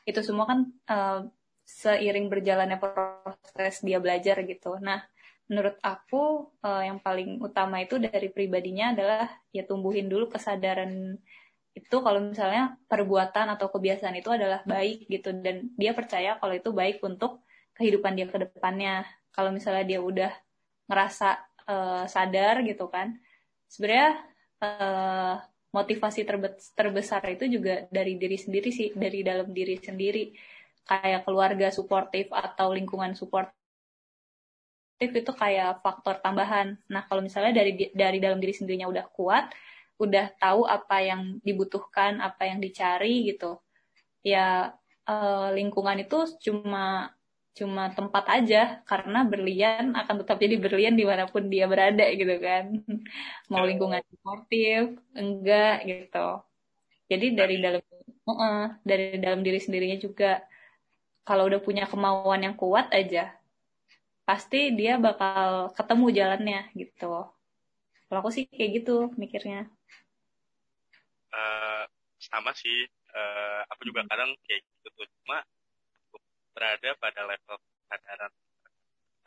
itu 0.08 0.24
semua 0.24 0.48
kan 0.48 0.58
uh, 0.88 1.28
seiring 1.68 2.32
berjalannya 2.32 2.80
proses 2.80 3.84
dia 3.84 4.00
belajar 4.00 4.40
gitu. 4.48 4.80
Nah, 4.80 5.04
menurut 5.52 5.76
aku 5.84 6.48
uh, 6.64 6.80
yang 6.80 6.96
paling 7.04 7.36
utama 7.44 7.84
itu 7.84 8.00
dari 8.00 8.32
pribadinya 8.32 8.96
adalah 8.96 9.28
ya 9.52 9.68
tumbuhin 9.68 10.08
dulu 10.08 10.32
kesadaran 10.32 11.20
itu 11.76 11.96
kalau 12.02 12.24
misalnya 12.24 12.74
perbuatan 12.88 13.54
atau 13.54 13.68
kebiasaan 13.68 14.16
itu 14.18 14.32
adalah 14.32 14.64
baik 14.64 15.06
gitu 15.12 15.30
dan 15.44 15.70
dia 15.78 15.92
percaya 15.92 16.40
kalau 16.40 16.56
itu 16.56 16.72
baik 16.72 17.04
untuk 17.04 17.44
kehidupan 17.76 18.16
dia 18.16 18.26
ke 18.26 18.48
depannya. 18.48 19.04
Kalau 19.30 19.52
misalnya 19.52 19.84
dia 19.84 20.00
udah 20.00 20.32
ngerasa 20.88 21.28
uh, 21.68 22.04
sadar 22.08 22.64
gitu 22.64 22.88
kan, 22.88 23.20
sebenarnya 23.68 24.24
uh, 24.64 25.36
motivasi 25.70 26.24
terbe 26.24 26.56
terbesar 26.72 27.22
itu 27.28 27.44
juga 27.60 27.84
dari 27.92 28.16
diri 28.16 28.40
sendiri 28.40 28.72
sih, 28.72 28.88
dari 28.96 29.20
dalam 29.20 29.52
diri 29.52 29.76
sendiri 29.78 30.32
kayak 30.88 31.22
keluarga 31.28 31.68
suportif 31.68 32.32
atau 32.32 32.72
lingkungan 32.72 33.12
suportif 33.12 33.54
itu 34.98 35.32
kayak 35.36 35.84
faktor 35.84 36.18
tambahan. 36.24 36.74
Nah, 36.90 37.06
kalau 37.06 37.22
misalnya 37.22 37.52
dari 37.62 37.92
dari 37.94 38.18
dalam 38.18 38.40
diri 38.42 38.54
sendirinya 38.56 38.88
udah 38.90 39.06
kuat, 39.14 39.44
udah 40.00 40.26
tahu 40.42 40.66
apa 40.66 40.96
yang 41.04 41.22
dibutuhkan, 41.46 42.18
apa 42.18 42.50
yang 42.50 42.58
dicari 42.58 43.28
gitu. 43.30 43.60
Ya 44.26 44.74
eh, 45.06 45.48
lingkungan 45.54 46.02
itu 46.02 46.16
cuma 46.42 47.14
cuma 47.58 47.90
tempat 47.90 48.24
aja 48.36 48.58
karena 48.86 49.26
berlian 49.26 49.90
akan 50.00 50.16
tetap 50.22 50.38
jadi 50.38 50.54
berlian 50.62 50.94
di 50.94 51.02
mana 51.02 51.26
pun 51.26 51.42
dia 51.50 51.66
berada 51.66 52.06
gitu 52.14 52.34
kan 52.38 52.64
mau 53.50 53.66
lingkungan 53.66 53.98
suportif 54.10 54.94
enggak 55.18 55.82
gitu 55.90 56.18
jadi 57.10 57.26
dari 57.34 57.54
dalam 57.58 57.82
uh, 58.30 58.78
dari 58.86 59.18
dalam 59.18 59.40
diri 59.42 59.58
sendirinya 59.58 59.98
juga 59.98 60.46
kalau 61.28 61.44
udah 61.44 61.60
punya 61.60 61.84
kemauan 61.84 62.40
yang 62.40 62.56
kuat 62.56 62.88
aja, 62.88 63.36
pasti 64.24 64.72
dia 64.72 64.96
bakal 64.96 65.68
ketemu 65.76 66.06
jalannya 66.16 66.60
gitu. 66.72 67.28
Kalau 68.08 68.18
aku 68.24 68.32
sih 68.32 68.48
kayak 68.48 68.80
gitu 68.80 69.12
mikirnya. 69.20 69.68
Uh, 71.28 71.84
sama 72.16 72.56
sih, 72.56 72.88
uh, 73.12 73.60
aku 73.68 73.92
juga 73.92 74.08
kadang 74.08 74.32
kayak 74.48 74.64
gitu 74.64 74.88
tuh. 74.96 75.04
Cuma 75.20 75.44
berada 76.56 76.96
pada 76.96 77.20
level 77.28 77.56
kesadaran 77.60 78.32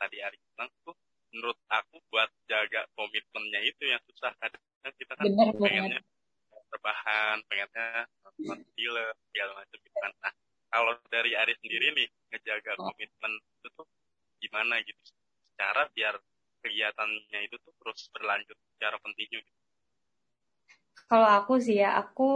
tadi 0.02 0.18
Ari 0.18 0.34
bilang 0.34 0.70
tuh 0.82 0.98
menurut 1.32 1.58
aku 1.70 1.96
buat 2.10 2.28
jaga 2.50 2.84
komitmennya 2.98 3.62
itu 3.64 3.88
yang 3.88 4.02
susah 4.10 4.34
kadang 4.36 4.60
kita 4.98 5.14
kan 5.16 5.24
Bener, 5.30 5.54
pengennya 5.56 6.00
berbahan 6.68 7.40
pengennya 7.48 8.04
nonton 8.20 8.58
film 8.76 9.14
segala 9.30 9.52
macam 9.62 9.78
gitu 9.80 9.98
kan 10.02 10.12
nah 10.20 10.32
kalau 10.72 10.96
dari 11.12 11.36
Ari 11.36 11.52
sendiri 11.60 11.92
nih 11.92 12.08
ngejaga 12.32 12.72
oh. 12.80 12.88
komitmen 12.88 13.32
itu 13.36 13.68
tuh 13.76 13.86
gimana 14.40 14.80
gitu 14.82 14.98
cara 15.54 15.86
biar 15.92 16.16
kegiatannya 16.62 17.40
itu 17.44 17.56
tuh 17.60 17.74
terus 17.76 18.08
berlanjut 18.14 18.56
secara 18.74 18.96
kontinu 19.02 19.38
gitu. 19.42 19.60
Kalau 21.10 21.28
aku 21.28 21.60
sih 21.60 21.82
ya, 21.82 21.98
aku 21.98 22.30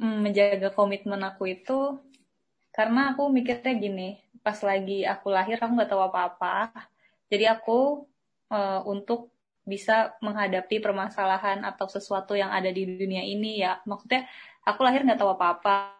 mm, 0.00 0.18
menjaga 0.24 0.68
komitmen 0.74 1.20
aku 1.22 1.54
itu 1.54 2.00
karena 2.74 3.14
aku 3.14 3.28
mikirnya 3.28 3.76
gini, 3.76 4.18
pas 4.40 4.56
lagi 4.64 5.04
aku 5.04 5.28
lahir 5.30 5.60
aku 5.60 5.72
nggak 5.76 5.90
tahu 5.90 6.02
apa-apa, 6.06 6.70
jadi 7.26 7.58
aku 7.58 8.06
uh, 8.50 8.80
untuk 8.86 9.34
bisa 9.66 10.16
menghadapi 10.22 10.80
permasalahan 10.80 11.66
atau 11.66 11.86
sesuatu 11.90 12.34
yang 12.38 12.48
ada 12.50 12.70
di 12.70 12.86
dunia 12.86 13.26
ini 13.26 13.60
ya, 13.62 13.82
maksudnya 13.84 14.26
aku 14.62 14.80
lahir 14.86 15.02
nggak 15.02 15.18
tahu 15.18 15.34
apa-apa, 15.34 15.99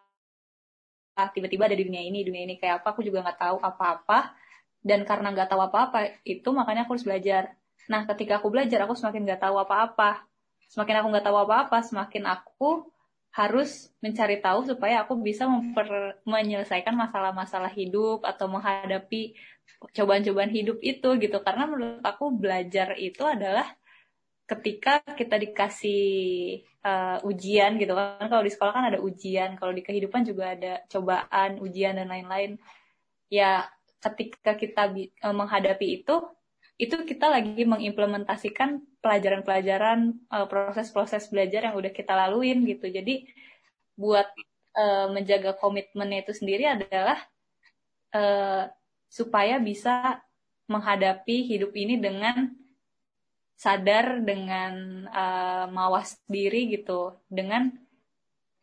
tiba-tiba 1.28 1.68
ada 1.68 1.76
di 1.76 1.84
dunia 1.84 2.00
ini 2.00 2.24
dunia 2.24 2.48
ini 2.48 2.56
kayak 2.56 2.80
apa 2.80 2.96
aku 2.96 3.04
juga 3.04 3.20
nggak 3.20 3.38
tahu 3.38 3.56
apa-apa. 3.60 4.32
Dan 4.80 5.04
karena 5.04 5.28
nggak 5.36 5.52
tahu 5.52 5.60
apa-apa 5.60 6.24
itu 6.24 6.48
makanya 6.56 6.88
aku 6.88 6.96
harus 6.96 7.04
belajar. 7.04 7.52
Nah 7.92 8.08
ketika 8.08 8.40
aku 8.40 8.48
belajar 8.48 8.88
aku 8.88 8.96
semakin 8.96 9.28
nggak 9.28 9.42
tahu 9.44 9.60
apa-apa. 9.60 10.24
Semakin 10.72 10.94
aku 11.04 11.06
nggak 11.12 11.26
tahu 11.28 11.36
apa-apa 11.36 11.78
semakin 11.84 12.24
aku 12.24 12.70
harus 13.30 13.94
mencari 14.02 14.42
tahu 14.42 14.66
supaya 14.66 15.06
aku 15.06 15.14
bisa 15.22 15.46
memper, 15.46 16.18
menyelesaikan 16.26 16.98
masalah-masalah 16.98 17.70
hidup 17.70 18.26
atau 18.26 18.50
menghadapi 18.50 19.38
cobaan-cobaan 19.94 20.50
hidup 20.50 20.82
itu 20.82 21.08
gitu. 21.22 21.38
Karena 21.44 21.70
menurut 21.70 22.02
aku 22.02 22.34
belajar 22.34 22.98
itu 22.98 23.22
adalah 23.22 23.70
ketika 24.50 24.98
kita 25.14 25.38
dikasih 25.38 26.02
uh, 26.82 27.22
ujian 27.22 27.78
gitu 27.78 27.94
kan. 27.94 28.26
Kalau 28.26 28.42
di 28.42 28.50
sekolah 28.50 28.72
kan 28.74 28.86
ada 28.90 28.98
ujian 28.98 29.54
kalau 29.54 29.70
di 29.70 29.86
kehidupan 29.86 30.26
juga 30.26 30.58
ada 30.58 30.82
cobaan 30.90 31.62
ujian 31.62 31.94
dan 31.94 32.10
lain-lain. 32.10 32.58
Ya 33.30 33.70
ketika 34.02 34.58
kita 34.58 34.90
uh, 35.22 35.34
menghadapi 35.36 36.02
itu 36.02 36.18
itu 36.80 36.96
kita 37.04 37.28
lagi 37.28 37.62
mengimplementasikan 37.68 38.80
pelajaran-pelajaran 39.04 40.16
uh, 40.32 40.48
proses-proses 40.48 41.28
belajar 41.30 41.70
yang 41.70 41.76
udah 41.78 41.92
kita 41.94 42.16
laluin 42.16 42.66
gitu. 42.66 42.90
Jadi 42.90 43.30
buat 43.94 44.26
uh, 44.74 45.12
menjaga 45.14 45.54
komitmennya 45.54 46.26
itu 46.26 46.32
sendiri 46.34 46.66
adalah 46.66 47.22
uh, 48.16 48.66
supaya 49.06 49.62
bisa 49.62 50.24
menghadapi 50.70 51.50
hidup 51.50 51.74
ini 51.74 51.98
dengan 52.00 52.59
sadar 53.60 54.24
dengan 54.24 55.04
uh, 55.12 55.68
mawas 55.68 56.16
diri 56.24 56.72
gitu 56.72 57.12
dengan 57.28 57.68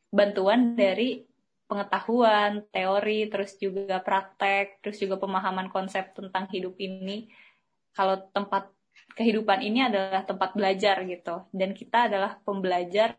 bantuan 0.10 0.74
dari 0.74 1.22
pengetahuan, 1.70 2.66
teori, 2.74 3.30
terus 3.30 3.54
juga 3.62 4.02
praktek, 4.02 4.82
terus 4.82 4.98
juga 4.98 5.22
pemahaman 5.22 5.70
konsep 5.70 6.18
tentang 6.18 6.50
hidup 6.50 6.74
ini. 6.82 7.30
Kalau 7.94 8.26
tempat 8.34 8.74
kehidupan 9.14 9.62
ini 9.62 9.86
adalah 9.86 10.26
tempat 10.26 10.58
belajar 10.58 11.06
gitu, 11.06 11.46
dan 11.54 11.78
kita 11.78 12.10
adalah 12.10 12.42
pembelajar 12.42 13.14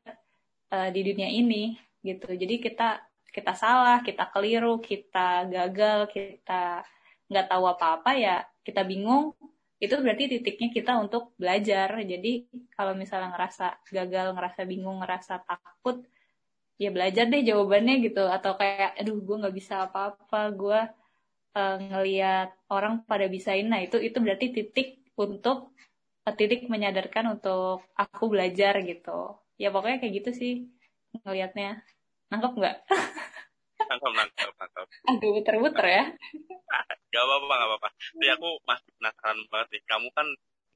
uh, 0.74 0.90
di 0.90 1.00
dunia 1.06 1.30
ini 1.30 1.78
gitu. 2.02 2.26
Jadi 2.34 2.58
kita 2.58 3.06
kita 3.30 3.54
salah, 3.54 4.02
kita 4.02 4.26
keliru, 4.34 4.82
kita 4.82 5.46
gagal, 5.46 6.10
kita 6.10 6.82
nggak 7.30 7.46
tahu 7.46 7.64
apa-apa 7.70 8.16
ya, 8.18 8.42
kita 8.66 8.82
bingung, 8.82 9.36
itu 9.78 9.94
berarti 10.02 10.24
titiknya 10.26 10.68
kita 10.74 10.92
untuk 10.98 11.34
belajar. 11.38 11.88
Jadi 12.02 12.50
kalau 12.74 12.92
misalnya 12.98 13.30
ngerasa 13.34 13.66
gagal, 13.94 14.26
ngerasa 14.34 14.60
bingung, 14.66 14.98
ngerasa 15.02 15.34
takut, 15.46 16.02
ya 16.82 16.90
belajar 16.90 17.24
deh 17.30 17.42
jawabannya 17.46 17.94
gitu. 18.06 18.26
Atau 18.26 18.58
kayak, 18.58 18.98
aduh 18.98 19.18
gue 19.22 19.36
nggak 19.40 19.56
bisa 19.56 19.74
apa-apa, 19.86 20.40
gue 20.54 20.80
uh, 21.58 21.76
ngeliat 21.78 22.50
orang 22.74 23.06
pada 23.06 23.26
bisain. 23.30 23.66
Nah 23.70 23.80
itu 23.82 23.96
itu 24.02 24.18
berarti 24.18 24.46
titik 24.50 24.88
untuk 25.14 25.70
uh, 26.26 26.34
titik 26.34 26.66
menyadarkan 26.66 27.38
untuk 27.38 27.86
aku 27.94 28.24
belajar 28.34 28.82
gitu. 28.82 29.38
Ya 29.62 29.70
pokoknya 29.74 29.98
kayak 30.02 30.14
gitu 30.22 30.30
sih 30.34 30.52
ngelihatnya. 31.22 31.82
Nangkep 32.30 32.52
nggak? 32.58 32.76
nangkep, 33.88 34.12
nangkep, 34.12 34.52
nangkep. 34.60 34.86
Aduh, 35.08 35.30
muter-muter 35.34 35.86
ya. 35.88 36.04
gak 37.12 37.24
apa-apa, 37.24 37.52
gak 37.56 37.68
apa-apa. 37.68 37.88
Tapi 37.90 38.26
aku 38.36 38.48
masih 38.68 38.90
penasaran 39.00 39.38
banget 39.48 39.68
nih. 39.72 39.82
Kamu 39.88 40.08
kan, 40.12 40.26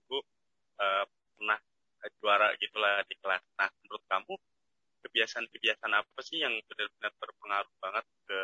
Bu, 0.08 0.18
uh, 0.18 1.04
pernah 1.36 1.58
juara 2.18 2.48
gitulah 2.58 3.04
di 3.06 3.14
kelas. 3.20 3.42
Nah, 3.60 3.68
menurut 3.84 4.04
kamu, 4.08 4.34
kebiasaan-kebiasaan 5.02 5.94
apa 5.98 6.20
sih 6.22 6.40
yang 6.40 6.54
benar-benar 6.70 7.12
berpengaruh 7.18 7.74
banget 7.82 8.06
ke 8.26 8.40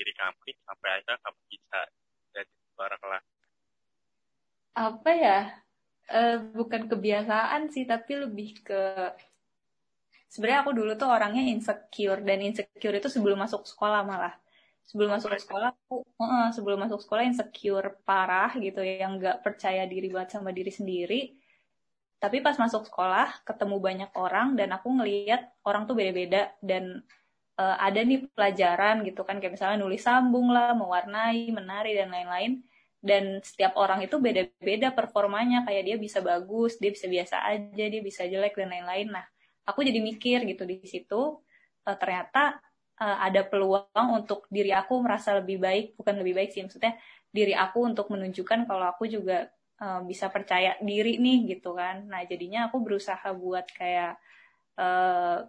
diri 0.00 0.12
kamu 0.16 0.40
nih, 0.48 0.56
sampai 0.64 0.88
akhirnya 0.98 1.18
kamu 1.20 1.40
bisa 1.52 1.78
jadi 2.32 2.52
juara 2.74 2.96
kelas? 2.98 3.24
Apa 4.74 5.10
ya? 5.14 5.40
Uh, 6.08 6.36
bukan 6.56 6.88
kebiasaan 6.88 7.68
sih, 7.68 7.84
tapi 7.84 8.16
lebih 8.16 8.64
ke 8.64 9.12
sebenarnya 10.28 10.60
aku 10.64 10.72
dulu 10.76 10.92
tuh 10.94 11.08
orangnya 11.08 11.42
insecure 11.48 12.20
dan 12.20 12.38
insecure 12.44 12.96
itu 12.96 13.08
sebelum 13.08 13.40
masuk 13.40 13.64
sekolah 13.64 14.04
malah. 14.04 14.36
Sebelum 14.88 15.12
masuk 15.12 15.36
sekolah 15.36 15.76
aku 15.76 16.00
uh, 16.16 16.48
sebelum 16.48 16.80
masuk 16.80 17.04
sekolah 17.04 17.24
insecure 17.28 18.00
parah 18.08 18.52
gitu 18.56 18.80
yang 18.80 19.20
nggak 19.20 19.44
percaya 19.44 19.84
diri 19.84 20.08
banget 20.08 20.40
sama 20.40 20.52
diri 20.52 20.72
sendiri. 20.72 21.20
Tapi 22.18 22.40
pas 22.40 22.56
masuk 22.56 22.88
sekolah 22.88 23.44
ketemu 23.44 23.76
banyak 23.78 24.10
orang 24.16 24.56
dan 24.56 24.72
aku 24.72 24.88
ngeliat 24.90 25.48
orang 25.62 25.84
tuh 25.84 25.94
beda-beda 25.94 26.50
dan 26.64 27.04
uh, 27.60 27.76
ada 27.78 28.00
nih 28.00 28.26
pelajaran 28.32 29.04
gitu 29.04 29.22
kan 29.28 29.38
kayak 29.38 29.54
misalnya 29.60 29.78
nulis 29.84 30.02
sambung 30.02 30.50
lah, 30.50 30.72
mewarnai, 30.72 31.52
menari 31.52 31.92
dan 31.92 32.08
lain-lain. 32.08 32.64
Dan 32.98 33.38
setiap 33.46 33.78
orang 33.78 34.02
itu 34.02 34.18
beda-beda 34.18 34.90
performanya 34.90 35.62
kayak 35.62 35.82
dia 35.86 35.96
bisa 36.00 36.18
bagus, 36.18 36.82
dia 36.82 36.90
bisa 36.90 37.06
biasa 37.06 37.46
aja, 37.46 37.84
dia 37.86 38.02
bisa 38.02 38.26
jelek 38.26 38.58
dan 38.58 38.74
lain-lain. 38.74 39.14
Nah, 39.14 39.22
aku 39.68 39.84
jadi 39.84 40.00
mikir 40.00 40.48
gitu 40.48 40.64
di 40.64 40.80
situ 40.88 41.36
uh, 41.84 41.96
ternyata 42.00 42.56
uh, 42.98 43.18
ada 43.22 43.46
peluang 43.46 44.08
untuk 44.16 44.48
diri 44.50 44.74
aku 44.74 44.98
merasa 45.00 45.38
lebih 45.38 45.62
baik, 45.62 45.86
bukan 45.94 46.14
lebih 46.20 46.34
baik 46.44 46.50
sih 46.52 46.62
maksudnya 46.66 46.98
diri 47.28 47.54
aku 47.54 47.84
untuk 47.86 48.10
menunjukkan 48.10 48.66
kalau 48.66 48.88
aku 48.88 49.06
juga 49.06 49.48
uh, 49.80 50.00
bisa 50.04 50.28
percaya 50.32 50.74
diri 50.82 51.16
nih 51.22 51.56
gitu 51.56 51.76
kan. 51.76 52.08
Nah, 52.10 52.24
jadinya 52.26 52.68
aku 52.68 52.82
berusaha 52.82 53.30
buat 53.36 53.68
kayak 53.70 54.18
uh, 54.80 55.46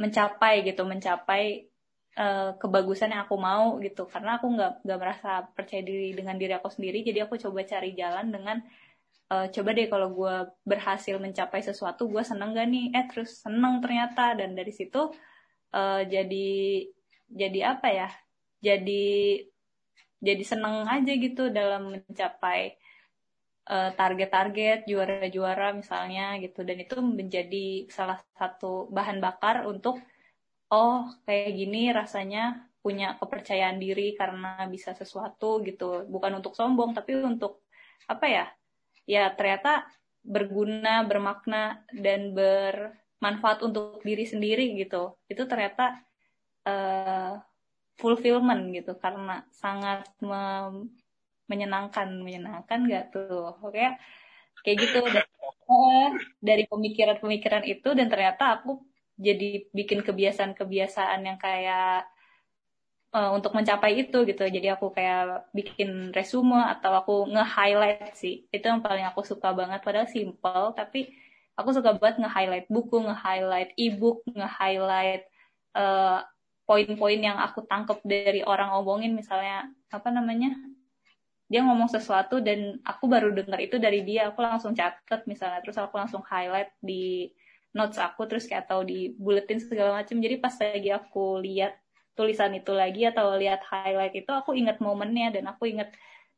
mencapai 0.00 0.64
gitu, 0.64 0.82
mencapai 0.88 1.70
uh, 2.16 2.56
kebagusan 2.56 3.12
yang 3.12 3.28
aku 3.28 3.36
mau 3.36 3.76
gitu 3.84 4.08
karena 4.08 4.40
aku 4.40 4.46
nggak 4.48 4.72
nggak 4.86 4.98
merasa 4.98 5.30
percaya 5.52 5.82
diri 5.84 6.16
dengan 6.16 6.34
diri 6.40 6.56
aku 6.56 6.72
sendiri 6.72 7.04
jadi 7.04 7.28
aku 7.28 7.38
coba 7.38 7.62
cari 7.68 7.92
jalan 7.94 8.32
dengan 8.32 8.58
uh, 9.30 9.46
coba 9.48 9.70
deh 9.72 9.86
kalau 9.86 10.10
gue 10.12 10.36
berhasil 10.66 11.16
mencapai 11.16 11.62
sesuatu 11.62 12.10
gue 12.10 12.22
seneng 12.26 12.52
gak 12.52 12.68
nih? 12.68 12.86
Eh 12.92 13.06
terus 13.06 13.40
seneng 13.40 13.78
ternyata. 13.78 14.34
Dan 14.34 14.58
dari 14.58 14.74
situ 14.74 15.10
uh, 15.74 16.02
jadi 16.04 16.50
jadi 17.30 17.60
apa 17.78 17.88
ya? 17.88 18.10
Jadi 18.60 19.40
jadi 20.20 20.44
seneng 20.44 20.84
aja 20.84 21.12
gitu 21.16 21.48
dalam 21.48 21.96
mencapai 21.96 22.76
target-target 23.70 24.82
juara-juara 24.90 25.70
misalnya 25.70 26.34
gitu. 26.42 26.66
Dan 26.66 26.82
itu 26.82 26.98
menjadi 26.98 27.86
salah 27.86 28.18
satu 28.34 28.90
bahan 28.90 29.22
bakar 29.22 29.62
untuk 29.62 30.02
oh 30.74 31.06
kayak 31.22 31.54
gini 31.54 31.94
rasanya 31.94 32.66
punya 32.82 33.14
kepercayaan 33.22 33.78
diri 33.78 34.18
karena 34.18 34.66
bisa 34.66 34.90
sesuatu 34.90 35.62
gitu. 35.62 36.02
Bukan 36.10 36.42
untuk 36.42 36.58
sombong 36.58 36.98
tapi 36.98 37.14
untuk 37.22 37.62
apa 38.10 38.26
ya 38.26 38.46
ya 39.10 39.34
ternyata 39.34 39.90
berguna 40.22 41.02
bermakna 41.02 41.82
dan 41.90 42.30
bermanfaat 42.30 43.66
untuk 43.66 43.98
diri 44.06 44.22
sendiri 44.22 44.78
gitu. 44.78 45.18
Itu 45.26 45.50
ternyata 45.50 45.98
uh, 46.70 47.42
fulfillment 47.98 48.70
gitu 48.70 48.94
karena 49.02 49.42
sangat 49.50 50.06
me 50.22 50.70
menyenangkan. 51.50 52.08
Menyenangkan 52.22 52.86
gak 52.86 53.04
tuh? 53.10 53.58
Oke 53.66 53.98
kayak 54.62 54.78
gitu. 54.78 54.98
Dari 56.38 56.64
pemikiran-pemikiran 56.70 57.64
itu 57.66 57.88
dan 57.98 58.06
ternyata 58.06 58.60
aku 58.60 58.82
jadi 59.20 59.68
bikin 59.74 60.00
kebiasaan-kebiasaan 60.00 61.20
yang 61.26 61.36
kayak 61.36 62.08
uh, 63.14 63.30
untuk 63.34 63.52
mencapai 63.54 64.06
itu 64.06 64.22
gitu. 64.26 64.44
Jadi 64.46 64.68
aku 64.70 64.94
kayak 64.94 65.50
bikin 65.54 66.14
resume 66.14 66.58
atau 66.58 66.94
aku 66.94 67.14
nge-highlight 67.30 68.14
sih. 68.14 68.46
Itu 68.50 68.70
yang 68.70 68.82
paling 68.82 69.06
aku 69.06 69.22
suka 69.26 69.50
banget. 69.54 69.82
Padahal 69.82 70.08
simple, 70.10 70.74
tapi 70.74 71.10
aku 71.58 71.70
suka 71.74 71.94
banget 71.98 72.22
nge-highlight 72.22 72.66
buku, 72.70 73.02
nge-highlight 73.04 73.70
e-book, 73.76 74.22
nge-highlight 74.30 75.26
uh, 75.74 76.22
poin-poin 76.70 77.18
yang 77.18 77.38
aku 77.42 77.66
tangkep 77.66 77.98
dari 78.06 78.46
orang 78.46 78.70
omongin 78.78 79.10
misalnya 79.18 79.66
apa 79.90 80.06
namanya 80.14 80.54
dia 81.50 81.66
ngomong 81.66 81.90
sesuatu 81.90 82.38
dan 82.38 82.78
aku 82.86 83.10
baru 83.10 83.34
dengar 83.34 83.58
itu 83.58 83.74
dari 83.82 84.06
dia 84.06 84.30
aku 84.30 84.38
langsung 84.38 84.70
catet 84.70 85.26
misalnya 85.26 85.58
terus 85.66 85.74
aku 85.82 85.98
langsung 85.98 86.22
highlight 86.22 86.70
di 86.78 87.26
notes 87.74 87.98
aku 87.98 88.22
terus 88.30 88.46
kayak 88.46 88.70
tahu 88.70 88.86
di 88.86 89.18
bulletin 89.18 89.58
segala 89.58 89.98
macam 89.98 90.22
jadi 90.22 90.38
pas 90.38 90.54
lagi 90.62 90.94
aku 90.94 91.42
lihat 91.42 91.74
tulisan 92.20 92.52
itu 92.52 92.76
lagi 92.76 93.08
atau 93.08 93.32
lihat 93.40 93.64
highlight 93.64 94.12
itu 94.12 94.28
aku 94.28 94.52
ingat 94.52 94.76
momennya 94.84 95.40
dan 95.40 95.48
aku 95.48 95.72
ingat 95.72 95.88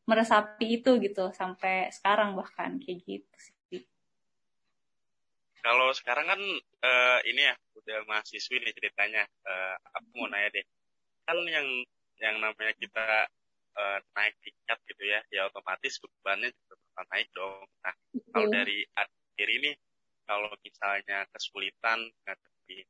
meresapi 0.06 0.78
itu 0.78 1.02
gitu 1.02 1.34
sampai 1.34 1.90
sekarang 1.90 2.38
bahkan 2.38 2.78
kayak 2.78 3.02
gitu 3.02 3.36
sih. 3.42 3.82
Kalau 5.62 5.90
sekarang 5.94 6.26
kan 6.30 6.40
uh, 6.86 7.18
ini 7.26 7.50
ya 7.50 7.54
udah 7.82 7.98
mahasiswi 8.06 8.62
nih 8.62 8.74
ceritanya. 8.74 9.26
Uh, 9.42 9.74
aku 9.98 10.06
mau 10.22 10.30
nanya 10.30 10.54
deh. 10.54 10.66
Kan 11.26 11.38
yang 11.46 11.66
yang 12.18 12.38
namanya 12.38 12.74
kita 12.78 13.26
uh, 13.78 13.98
naik 14.14 14.34
tingkat 14.42 14.78
gitu 14.86 15.02
ya 15.06 15.20
ya 15.30 15.50
otomatis 15.50 15.98
bebannya 15.98 16.50
juga 16.50 17.02
naik 17.10 17.28
dong. 17.34 17.66
Nah 17.82 17.94
kalau 18.30 18.46
dari 18.50 18.86
akhir 18.94 19.48
ini 19.50 19.70
kalau 20.26 20.50
misalnya 20.62 21.26
kesulitan 21.34 22.10
ngadepi 22.26 22.86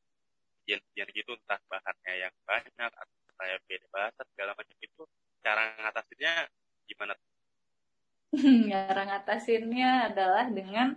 ujian-ujian 0.62 1.08
gitu 1.10 1.30
entah 1.34 1.60
bahannya 1.66 2.14
yang 2.28 2.34
banyak 2.46 2.92
atau 2.94 3.16
saya 3.34 3.56
beda 3.66 3.86
bahasa 3.90 4.20
segala 4.30 4.54
macam 4.54 4.76
itu 4.78 5.02
cara 5.42 5.62
ngatasinnya 5.82 6.34
gimana? 6.86 7.14
cara 8.72 9.02
ngatasinnya 9.10 9.90
adalah 10.14 10.46
dengan 10.48 10.94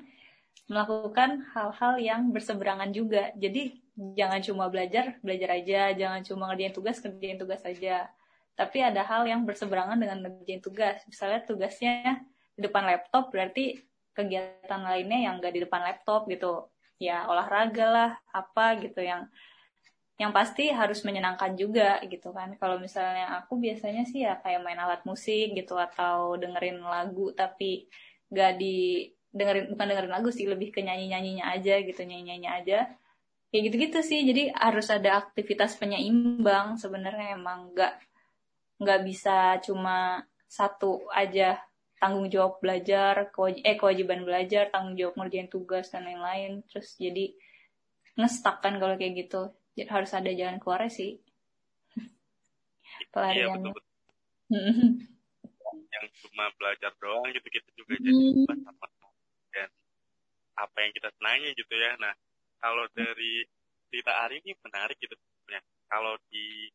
melakukan 0.69 1.45
hal-hal 1.53 1.93
yang 1.97 2.21
berseberangan 2.29 2.89
juga. 2.93 3.33
Jadi 3.37 3.81
jangan 4.17 4.39
cuma 4.45 4.65
belajar, 4.69 5.17
belajar 5.25 5.49
aja, 5.57 5.93
jangan 5.93 6.21
cuma 6.21 6.49
ngerjain 6.53 6.73
tugas, 6.73 6.97
ngerjain 7.01 7.37
tugas 7.41 7.61
aja. 7.65 8.09
Tapi 8.55 8.77
ada 8.79 9.03
hal 9.03 9.27
yang 9.27 9.43
berseberangan 9.43 9.99
dengan 9.99 10.25
ngerjain 10.25 10.61
tugas. 10.63 11.03
Misalnya 11.09 11.43
tugasnya 11.43 12.23
di 12.55 12.61
depan 12.63 12.87
laptop 12.87 13.33
berarti 13.33 13.83
kegiatan 14.15 14.79
lainnya 14.79 15.27
yang 15.27 15.43
gak 15.43 15.53
di 15.53 15.61
depan 15.67 15.83
laptop 15.83 16.23
gitu 16.31 16.71
ya 16.95 17.27
olahraga 17.27 17.85
lah 17.91 18.11
apa 18.31 18.79
gitu 18.79 19.03
yang 19.03 19.27
yang 20.15 20.31
pasti 20.31 20.71
harus 20.71 21.03
menyenangkan 21.03 21.59
juga 21.59 21.99
gitu 22.07 22.31
kan 22.31 22.55
kalau 22.55 22.79
misalnya 22.79 23.35
aku 23.43 23.59
biasanya 23.59 24.07
sih 24.07 24.23
ya 24.23 24.39
kayak 24.39 24.63
main 24.63 24.79
alat 24.79 25.03
musik 25.03 25.51
gitu 25.51 25.75
atau 25.75 26.39
dengerin 26.39 26.79
lagu 26.79 27.35
tapi 27.35 27.91
gak 28.31 28.55
di 28.55 29.11
dengerin 29.35 29.75
bukan 29.75 29.85
dengerin 29.91 30.13
lagu 30.15 30.29
sih 30.31 30.47
lebih 30.47 30.71
ke 30.71 30.79
nyanyi 30.79 31.11
nyanyinya 31.11 31.51
aja 31.51 31.83
gitu 31.83 32.01
nyanyi 32.07 32.23
nyanyi 32.31 32.47
aja 32.47 32.79
kayak 33.51 33.61
gitu 33.67 33.75
gitu 33.87 33.99
sih 33.99 34.19
jadi 34.23 34.55
harus 34.55 34.87
ada 34.87 35.19
aktivitas 35.19 35.75
penyeimbang 35.75 36.79
sebenarnya 36.79 37.35
emang 37.35 37.75
nggak 37.75 37.93
nggak 38.79 39.01
bisa 39.03 39.59
cuma 39.63 40.23
satu 40.47 41.03
aja 41.11 41.59
tanggung 41.99 42.27
jawab 42.29 42.59
belajar, 42.59 43.31
kewaj 43.31 43.63
eh 43.63 43.75
kewajiban 43.79 44.21
belajar, 44.27 44.69
tanggung 44.69 44.93
jawab 44.99 45.15
ngerjain 45.17 45.49
tugas 45.49 45.89
dan 45.89 46.05
lain-lain. 46.05 46.61
Terus 46.69 46.93
jadi 46.99 47.33
ngestak 48.19 48.61
kan 48.63 48.77
kalau 48.77 48.95
kayak 48.99 49.25
gitu. 49.25 49.51
Harus 49.83 50.11
ada 50.15 50.31
jalan 50.31 50.57
keluar 50.63 50.87
sih. 50.87 51.19
Pelarian. 53.11 53.59
Iya, 53.59 53.73
yang 55.95 56.05
cuma 56.23 56.51
belajar 56.59 56.91
doang 56.99 57.27
gitu 57.31 57.47
kita 57.47 57.69
juga 57.75 57.95
jadi 57.99 58.11
hmm. 58.13 58.45
sama 58.67 58.87
dan 59.55 59.69
apa 60.59 60.77
yang 60.83 60.91
kita 60.95 61.09
senangi 61.19 61.49
gitu 61.55 61.73
ya. 61.75 61.95
Nah, 61.99 62.13
kalau 62.59 62.87
dari 62.95 63.43
cerita 63.91 64.11
hari 64.11 64.43
ini 64.43 64.55
menarik 64.63 64.95
gitu 64.99 65.15
sebenarnya. 65.15 65.61
Kalau 65.85 66.13
di 66.27 66.67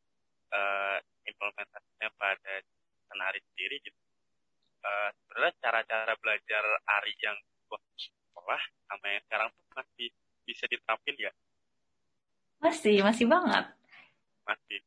uh, 0.54 0.98
implementasinya 1.28 2.08
pada 2.16 2.64
skenario 3.04 3.42
sendiri 3.52 3.76
gitu 3.84 4.00
uh, 4.84 5.10
sebenarnya 5.12 5.52
cara-cara 5.60 6.12
belajar 6.20 6.64
Ari 7.00 7.14
yang 7.20 7.38
waktu 7.68 7.94
sekolah 7.98 8.62
sama 8.88 9.06
yang 9.10 9.22
sekarang 9.28 9.48
tuh 9.54 9.66
masih 9.76 10.08
bisa 10.48 10.64
diterapin 10.66 11.16
ya? 11.18 11.32
Masih, 12.60 13.00
masih 13.00 13.26
banget. 13.26 13.64
Masih. 14.44 14.80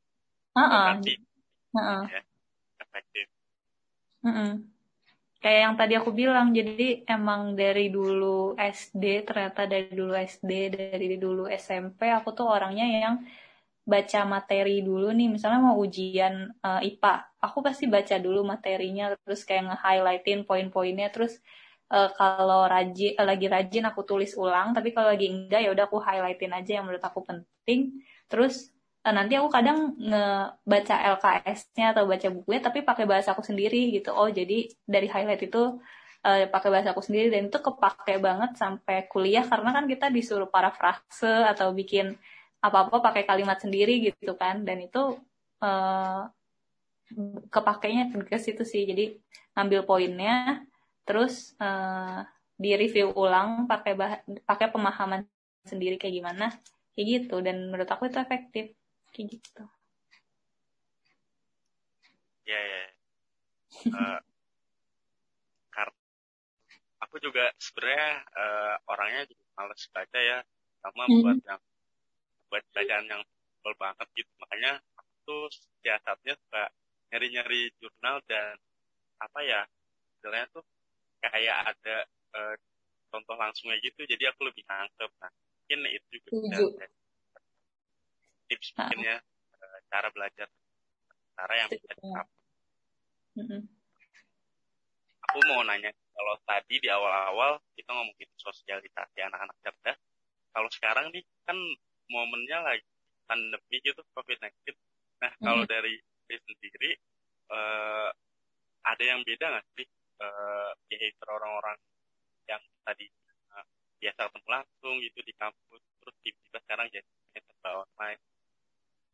Uh 0.53 0.61
-uh. 0.61 0.89
Uh. 1.73 2.03
Ya, 2.05 2.21
efektif. 2.79 3.25
Uh 4.21 4.29
-uh. 4.29 4.51
Kayak 5.43 5.59
yang 5.59 5.75
tadi 5.75 5.93
aku 5.99 6.15
bilang, 6.15 6.55
jadi 6.55 7.03
emang 7.03 7.59
dari 7.59 7.91
dulu 7.91 8.55
SD, 8.55 9.27
ternyata 9.27 9.67
dari 9.67 9.91
dulu 9.91 10.15
SD, 10.15 10.51
dari 10.71 11.19
dulu 11.19 11.51
SMP, 11.51 12.07
aku 12.07 12.31
tuh 12.31 12.47
orangnya 12.47 12.87
yang 12.87 13.15
baca 13.83 14.23
materi 14.23 14.79
dulu 14.79 15.11
nih 15.11 15.27
misalnya 15.27 15.59
mau 15.59 15.75
ujian 15.75 16.55
uh, 16.63 16.79
eh, 16.79 16.95
IPA 16.95 17.13
aku 17.43 17.59
pasti 17.59 17.83
baca 17.91 18.15
dulu 18.15 18.47
materinya 18.47 19.11
terus 19.27 19.43
kayak 19.43 19.75
nge-highlightin 19.75 20.47
poin-poinnya 20.47 21.11
terus 21.11 21.43
uh, 21.93 22.09
kalau 22.17 22.65
rajin 22.65 23.13
uh, 23.15 23.27
lagi 23.29 23.45
rajin 23.45 23.85
aku 23.85 24.01
tulis 24.01 24.33
ulang 24.33 24.73
tapi 24.73 24.89
kalau 24.91 25.13
lagi 25.13 25.29
enggak 25.29 25.61
ya 25.61 25.69
udah 25.69 25.85
aku 25.85 26.01
highlightin 26.01 26.51
aja 26.57 26.81
yang 26.81 26.89
menurut 26.89 27.05
aku 27.05 27.21
penting. 27.21 28.01
Terus 28.25 28.73
uh, 29.05 29.13
nanti 29.13 29.37
aku 29.37 29.53
kadang 29.53 29.93
ngebaca 30.01 30.95
LKS-nya 31.15 31.93
atau 31.93 32.09
baca 32.09 32.27
bukunya 32.33 32.61
tapi 32.65 32.81
pakai 32.81 33.05
bahasa 33.05 33.37
aku 33.37 33.45
sendiri 33.45 33.93
gitu. 33.93 34.09
Oh 34.09 34.27
jadi 34.27 34.67
dari 34.89 35.05
highlight 35.05 35.45
itu 35.45 35.77
uh, 36.25 36.45
pakai 36.49 36.69
bahasa 36.73 36.91
aku 36.97 37.05
sendiri. 37.05 37.29
Dan 37.29 37.53
itu 37.53 37.59
kepake 37.61 38.17
banget 38.17 38.57
sampai 38.57 39.05
kuliah 39.05 39.45
karena 39.45 39.69
kan 39.71 39.85
kita 39.85 40.09
disuruh 40.09 40.49
parafrase 40.49 41.29
atau 41.53 41.71
bikin 41.71 42.17
apa-apa 42.63 43.03
pakai 43.03 43.23
kalimat 43.29 43.61
sendiri 43.61 44.01
gitu 44.09 44.33
kan. 44.33 44.65
Dan 44.65 44.81
itu 44.89 45.21
uh, 45.61 46.25
kepakainya 47.53 48.09
ke 48.25 48.37
situ 48.41 48.65
sih. 48.65 48.89
Jadi 48.89 49.21
ngambil 49.53 49.85
poinnya 49.85 50.65
terus 51.03 51.55
uh, 51.59 52.23
di 52.55 52.71
review 52.79 53.11
ulang 53.15 53.67
pakai 53.67 53.93
bah 53.97 54.23
pakai 54.47 54.71
pemahaman 54.71 55.27
sendiri 55.67 55.99
kayak 55.99 56.15
gimana 56.19 56.47
kayak 56.95 57.07
gitu. 57.07 57.39
Dan 57.43 57.71
menurut 57.71 57.89
aku 57.89 58.07
itu 58.07 58.17
efektif 58.19 58.71
kayak 59.11 59.27
gitu. 59.39 59.63
Ya 62.43 62.59
ya 62.59 62.83
uh, 63.91 64.19
karena 65.71 66.01
aku 67.03 67.15
juga 67.23 67.51
sebenarnya 67.59 68.09
uh, 68.35 68.75
orangnya 68.91 69.23
juga 69.27 69.43
males 69.59 69.83
baca 69.91 70.19
ya. 70.19 70.39
Sama 70.83 71.03
buat 71.07 71.39
yang 71.47 71.61
buat 72.51 72.63
bacaan 72.75 73.05
yang 73.07 73.23
tebal 73.23 73.73
banget 73.79 74.07
gitu. 74.19 74.31
Makanya 74.43 74.83
aku 74.99 75.11
tuh 75.23 75.43
siasatnya 75.79 76.35
suka 76.35 76.63
nyari-nyari 77.13 77.71
jurnal 77.79 78.19
dan 78.27 78.57
apa 79.21 79.39
ya 79.45 79.61
istilahnya 80.17 80.49
tuh 80.51 80.65
kayak 81.23 81.55
ada 81.71 81.95
uh, 82.35 82.55
contoh 83.13 83.35
langsungnya 83.37 83.79
gitu 83.79 84.03
jadi 84.09 84.33
aku 84.33 84.49
lebih 84.49 84.63
nangkep. 84.67 85.11
Nah 85.21 85.31
mungkin 85.63 85.79
itu 85.89 86.07
juga 86.19 86.59
bisa 86.59 86.85
tips 88.51 88.67
mungkin 88.75 88.99
ya 88.99 89.17
uh, 89.57 89.79
cara 89.87 90.07
belajar 90.11 90.47
cara 91.33 91.53
yang 91.55 91.69
bisa 91.71 91.93
mm-hmm. 93.39 93.61
aku 95.23 95.37
mau 95.49 95.63
nanya 95.65 95.89
kalau 96.13 96.35
tadi 96.45 96.77
di 96.77 96.89
awal-awal 96.91 97.57
kita 97.73 97.89
ngomongin 97.89 98.29
sosialisasi 98.37 99.17
anak-anak 99.23 99.57
cerdas 99.63 99.97
kalau 100.53 100.69
sekarang 100.69 101.09
nih 101.09 101.23
kan 101.47 101.57
momennya 102.11 102.59
lagi 102.61 102.85
pandemi 103.25 103.79
gitu 103.81 104.03
COVID-19. 104.13 104.53
Nah 105.23 105.31
kalau 105.39 105.63
mm-hmm. 105.63 105.73
dari 105.73 105.95
sendiri 106.27 106.91
uh, 107.49 108.09
ada 108.83 109.03
yang 109.03 109.23
beda 109.23 109.47
nggak 109.47 109.65
sih 109.79 109.87
uh, 110.21 110.71
behavior 110.89 111.29
orang-orang 111.29 111.77
yang 112.45 112.61
tadi 112.83 113.07
uh, 113.55 113.65
biasa 113.97 114.29
ketemu 114.29 114.49
langsung 114.49 114.95
gitu 114.99 115.19
di 115.23 115.33
kampus 115.39 115.81
terus 116.03 116.15
tiba-tiba 116.21 116.59
sekarang 116.67 116.87
jadi 116.91 117.07
serba 117.33 117.87
online. 117.87 118.21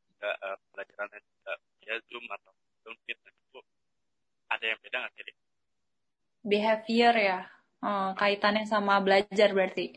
Juga 0.10 0.32
uh, 0.44 0.58
pelajaran 0.74 1.08
juga 1.22 1.54
via 1.80 1.96
zoom 2.10 2.26
atau 2.28 2.52
zoom 2.84 2.96
fit 3.06 3.20
itu 3.22 3.60
ada 4.50 4.66
yang 4.66 4.80
beda 4.82 4.98
nggak 5.06 5.14
sih 5.16 5.38
behavior 6.44 7.14
ya? 7.16 7.40
Kaitannya 8.16 8.68
sama 8.68 9.00
belajar 9.00 9.56
berarti? 9.56 9.96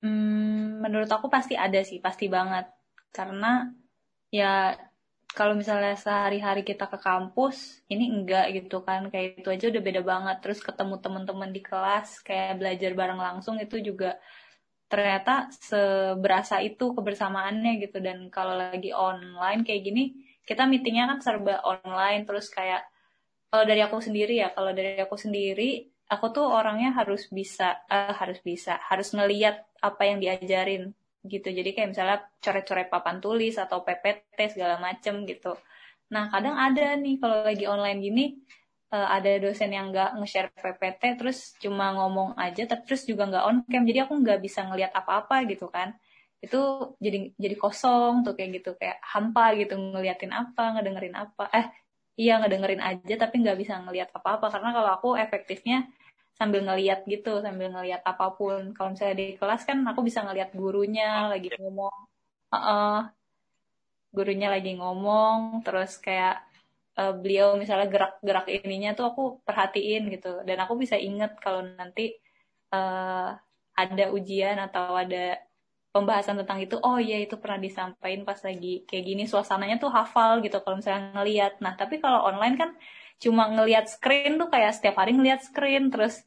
Hmm, 0.00 0.80
menurut 0.80 1.08
aku 1.10 1.28
pasti 1.28 1.56
ada 1.56 1.80
sih 1.84 2.00
pasti 2.00 2.28
banget. 2.28 2.68
Karena 3.12 3.68
ya 4.32 4.76
kalau 5.36 5.52
misalnya 5.52 5.92
sehari-hari 6.00 6.64
kita 6.64 6.88
ke 6.88 6.96
kampus 6.96 7.84
ini 7.92 8.08
enggak 8.08 8.56
gitu 8.56 8.80
kan. 8.80 9.12
Kayak 9.12 9.44
itu 9.44 9.48
aja 9.52 9.66
udah 9.68 9.82
beda 9.84 10.02
banget. 10.02 10.36
Terus 10.40 10.58
ketemu 10.64 10.94
teman-teman 11.04 11.50
di 11.52 11.60
kelas 11.60 12.24
kayak 12.24 12.56
belajar 12.56 12.90
bareng 12.96 13.20
langsung 13.20 13.60
itu 13.60 13.76
juga 13.84 14.16
ternyata 14.88 15.52
seberasa 15.52 16.64
itu 16.64 16.96
kebersamaannya 16.96 17.72
gitu. 17.84 18.00
Dan 18.00 18.32
kalau 18.32 18.56
lagi 18.56 18.96
online 18.96 19.60
kayak 19.68 19.82
gini 19.84 20.04
kita 20.48 20.64
meetingnya 20.64 21.04
kan 21.12 21.18
serba 21.20 21.60
online. 21.68 22.24
Terus 22.24 22.48
kayak 22.48 22.88
kalau 23.52 23.64
dari 23.68 23.84
aku 23.84 24.00
sendiri 24.00 24.40
ya 24.40 24.48
kalau 24.56 24.72
dari 24.72 24.96
aku 25.04 25.20
sendiri 25.20 25.84
aku 26.08 26.26
tuh 26.32 26.46
orangnya 26.48 26.94
harus 26.94 27.28
bisa 27.30 27.82
uh, 27.90 28.14
harus 28.14 28.38
bisa 28.40 28.78
harus 28.88 29.10
ngeliat 29.12 29.66
apa 29.82 30.02
yang 30.06 30.18
diajarin 30.22 30.94
gitu. 31.28 31.48
Jadi 31.52 31.70
kayak 31.74 31.88
misalnya 31.94 32.18
coret-coret 32.40 32.88
papan 32.88 33.18
tulis 33.20 33.54
atau 33.58 33.82
PPT 33.82 34.56
segala 34.56 34.80
macem 34.80 35.26
gitu. 35.28 35.54
Nah 36.12 36.30
kadang 36.30 36.54
ada 36.54 36.94
nih 36.98 37.18
kalau 37.18 37.42
lagi 37.42 37.66
online 37.66 37.98
gini 37.98 38.24
uh, 38.94 39.08
ada 39.10 39.42
dosen 39.42 39.70
yang 39.74 39.90
nggak 39.90 40.18
nge-share 40.22 40.50
PPT 40.54 41.02
terus 41.18 41.38
cuma 41.58 41.90
ngomong 41.96 42.38
aja 42.38 42.64
terus 42.70 43.02
juga 43.04 43.26
nggak 43.26 43.44
on 43.44 43.56
cam 43.66 43.82
jadi 43.82 44.06
aku 44.06 44.14
nggak 44.22 44.38
bisa 44.42 44.66
ngelihat 44.66 44.92
apa-apa 44.94 45.42
gitu 45.50 45.66
kan. 45.70 45.94
Itu 46.38 46.94
jadi 47.02 47.34
jadi 47.34 47.56
kosong 47.58 48.22
tuh 48.22 48.34
kayak 48.38 48.62
gitu. 48.62 48.70
Kayak 48.78 49.02
hampa 49.02 49.54
gitu 49.58 49.74
ngeliatin 49.74 50.32
apa 50.32 50.78
ngedengerin 50.78 51.16
apa. 51.18 51.50
Eh 51.50 51.66
iya 52.16 52.38
ngedengerin 52.40 52.80
aja 52.80 53.14
tapi 53.18 53.42
nggak 53.42 53.58
bisa 53.58 53.82
ngelihat 53.82 54.08
apa-apa. 54.14 54.46
Karena 54.54 54.70
kalau 54.76 54.90
aku 54.96 55.08
efektifnya 55.18 55.90
sambil 56.38 56.60
ngeliat 56.66 56.98
gitu 57.12 57.40
sambil 57.44 57.68
ngeliat 57.74 58.02
apa 58.10 58.24
pun. 58.38 58.76
Kalau 58.76 58.88
misalnya 58.92 59.16
di 59.22 59.26
kelas 59.40 59.62
kan 59.68 59.78
aku 59.90 60.00
bisa 60.08 60.20
ngeliat 60.24 60.50
gurunya 60.52 61.32
lagi 61.32 61.48
ngomong. 61.56 61.96
Uh 62.52 62.56
-uh, 62.56 62.92
gurunya 64.14 64.48
lagi 64.54 64.70
ngomong 64.80 65.60
terus 65.66 65.98
kayak 66.00 66.44
uh, 67.00 67.12
beliau 67.16 67.56
misalnya 67.60 67.88
gerak-gerak 67.92 68.46
ininya 68.48 68.90
tuh 68.98 69.06
aku 69.10 69.22
perhatiin 69.46 70.02
gitu. 70.14 70.44
Dan 70.48 70.58
aku 70.64 70.74
bisa 70.82 70.96
inget 71.00 71.32
kalau 71.44 71.60
nanti 71.64 72.16
uh, 72.72 73.36
ada 73.76 74.04
ujian 74.16 74.56
atau 74.60 74.96
ada 74.96 75.40
pembahasan 75.92 76.36
tentang 76.40 76.60
itu 76.60 76.76
oh 76.76 77.00
iya 77.00 77.24
itu 77.24 77.40
pernah 77.40 77.56
disampaikan 77.56 78.28
pas 78.28 78.36
lagi 78.44 78.84
kayak 78.84 79.04
gini 79.08 79.22
suasananya 79.24 79.80
tuh 79.80 79.88
hafal 79.88 80.44
gitu 80.44 80.60
kalau 80.60 80.76
misalnya 80.80 81.12
ngeliat. 81.16 81.52
Nah 81.64 81.72
tapi 81.80 82.00
kalau 82.04 82.20
online 82.28 82.56
kan 82.60 82.70
cuma 83.16 83.48
ngelihat 83.48 83.88
screen 83.88 84.36
tuh 84.36 84.48
kayak 84.52 84.76
setiap 84.76 85.00
hari 85.00 85.16
ngelihat 85.16 85.40
screen 85.40 85.88
terus 85.88 86.20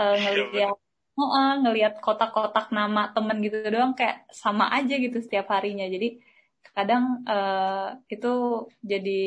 uh, 0.00 0.16
ngelihat 0.16 0.72
uh, 0.72 1.22
uh, 1.22 1.52
ngelihat 1.60 2.00
kotak-kotak 2.00 2.72
nama 2.72 3.12
temen 3.12 3.38
gitu 3.44 3.60
doang 3.68 3.92
kayak 3.92 4.24
sama 4.32 4.72
aja 4.72 4.96
gitu 4.96 5.20
setiap 5.20 5.52
harinya. 5.52 5.84
Jadi 5.84 6.20
kadang 6.72 7.20
uh, 7.28 8.00
itu 8.08 8.64
jadi 8.80 9.22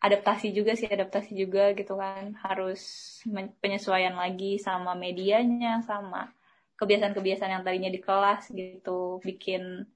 adaptasi 0.00 0.52
juga 0.52 0.76
sih 0.76 0.88
adaptasi 0.88 1.32
juga 1.32 1.72
gitu 1.72 1.96
kan. 1.96 2.36
Harus 2.44 2.80
penyesuaian 3.64 4.16
lagi 4.16 4.60
sama 4.60 4.92
medianya 4.92 5.80
sama 5.80 6.28
kebiasaan-kebiasaan 6.76 7.52
yang 7.60 7.64
tadinya 7.64 7.90
di 7.92 8.00
kelas 8.00 8.52
gitu. 8.52 9.20
Bikin 9.24 9.88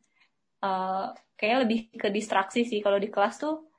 uh, 0.65 1.07
kayak 1.37 1.69
lebih 1.69 1.93
ke 1.93 2.09
distraksi 2.09 2.65
sih. 2.65 2.81
Kalau 2.81 2.97
di 2.97 3.13
kelas 3.13 3.37
tuh 3.37 3.74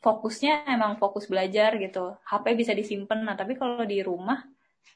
fokusnya 0.00 0.68
emang 0.68 0.96
fokus 0.96 1.28
belajar 1.28 1.76
gitu. 1.76 2.16
HP 2.24 2.56
bisa 2.56 2.72
disimpan 2.72 3.20
nah 3.24 3.36
tapi 3.36 3.56
kalau 3.56 3.84
di 3.84 4.00
rumah 4.00 4.40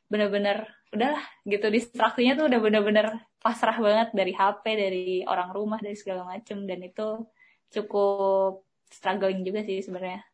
bener-bener 0.08 0.64
udahlah 0.92 1.24
gitu. 1.44 1.68
Distraksinya 1.68 2.36
tuh 2.40 2.48
udah 2.48 2.60
bener-bener 2.60 3.06
pasrah 3.40 3.76
banget 3.76 4.16
dari 4.16 4.32
HP 4.32 4.64
dari 4.76 5.06
orang 5.28 5.52
rumah 5.52 5.78
dari 5.80 5.96
segala 5.96 6.24
macem. 6.24 6.64
Dan 6.64 6.80
itu 6.84 7.24
cukup 7.72 8.64
struggling 8.88 9.44
juga 9.44 9.60
sih 9.64 9.84
sebenarnya. 9.84 10.24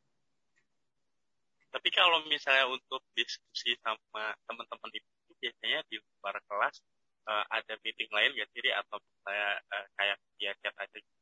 Tapi 1.70 1.88
kalau 1.94 2.26
misalnya 2.26 2.66
untuk 2.66 3.02
diskusi 3.14 3.78
sama 3.78 4.35
teman-teman 4.46 4.90
itu 4.90 5.06
biasanya 5.38 5.80
di 5.87 5.96
luar 6.02 6.37
kelas 6.44 6.83
uh, 7.30 7.44
ada 7.48 7.78
meeting 7.87 8.11
lain 8.11 8.35
ya 8.35 8.44
sih 8.50 8.61
atau 8.74 8.98
saya 9.22 9.56
uh, 9.70 9.87
kayak 9.94 10.18
via 10.37 10.52
chat 10.61 10.74
aja 10.76 10.98
gitu? 10.98 11.19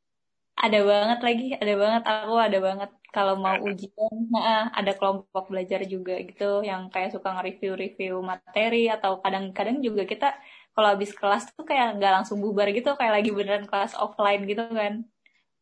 Ada 0.65 0.79
banget 0.91 1.19
lagi 1.27 1.45
ada 1.63 1.75
banget. 1.83 2.03
Aku 2.11 2.35
ada 2.47 2.59
banget 2.67 2.91
kalau 3.15 3.35
mau 3.39 3.57
ujian. 3.69 4.15
Nah, 4.35 4.69
ada 4.75 4.93
kelompok 4.99 5.45
belajar 5.51 5.81
juga 5.87 6.15
gitu 6.29 6.67
yang 6.67 6.91
kayak 6.93 7.15
suka 7.15 7.29
nge-review-review 7.35 8.21
materi 8.21 8.91
atau 8.91 9.23
kadang-kadang 9.23 9.79
juga 9.87 10.03
kita 10.05 10.29
kalau 10.75 10.89
habis 10.95 11.11
kelas 11.15 11.51
tuh 11.55 11.67
kayak 11.67 11.99
nggak 11.99 12.13
langsung 12.23 12.39
bubar 12.39 12.71
gitu 12.71 12.95
kayak 12.99 13.23
lagi 13.23 13.31
beneran 13.35 13.67
kelas 13.71 13.95
offline 13.99 14.43
gitu 14.51 14.63
kan. 14.71 14.95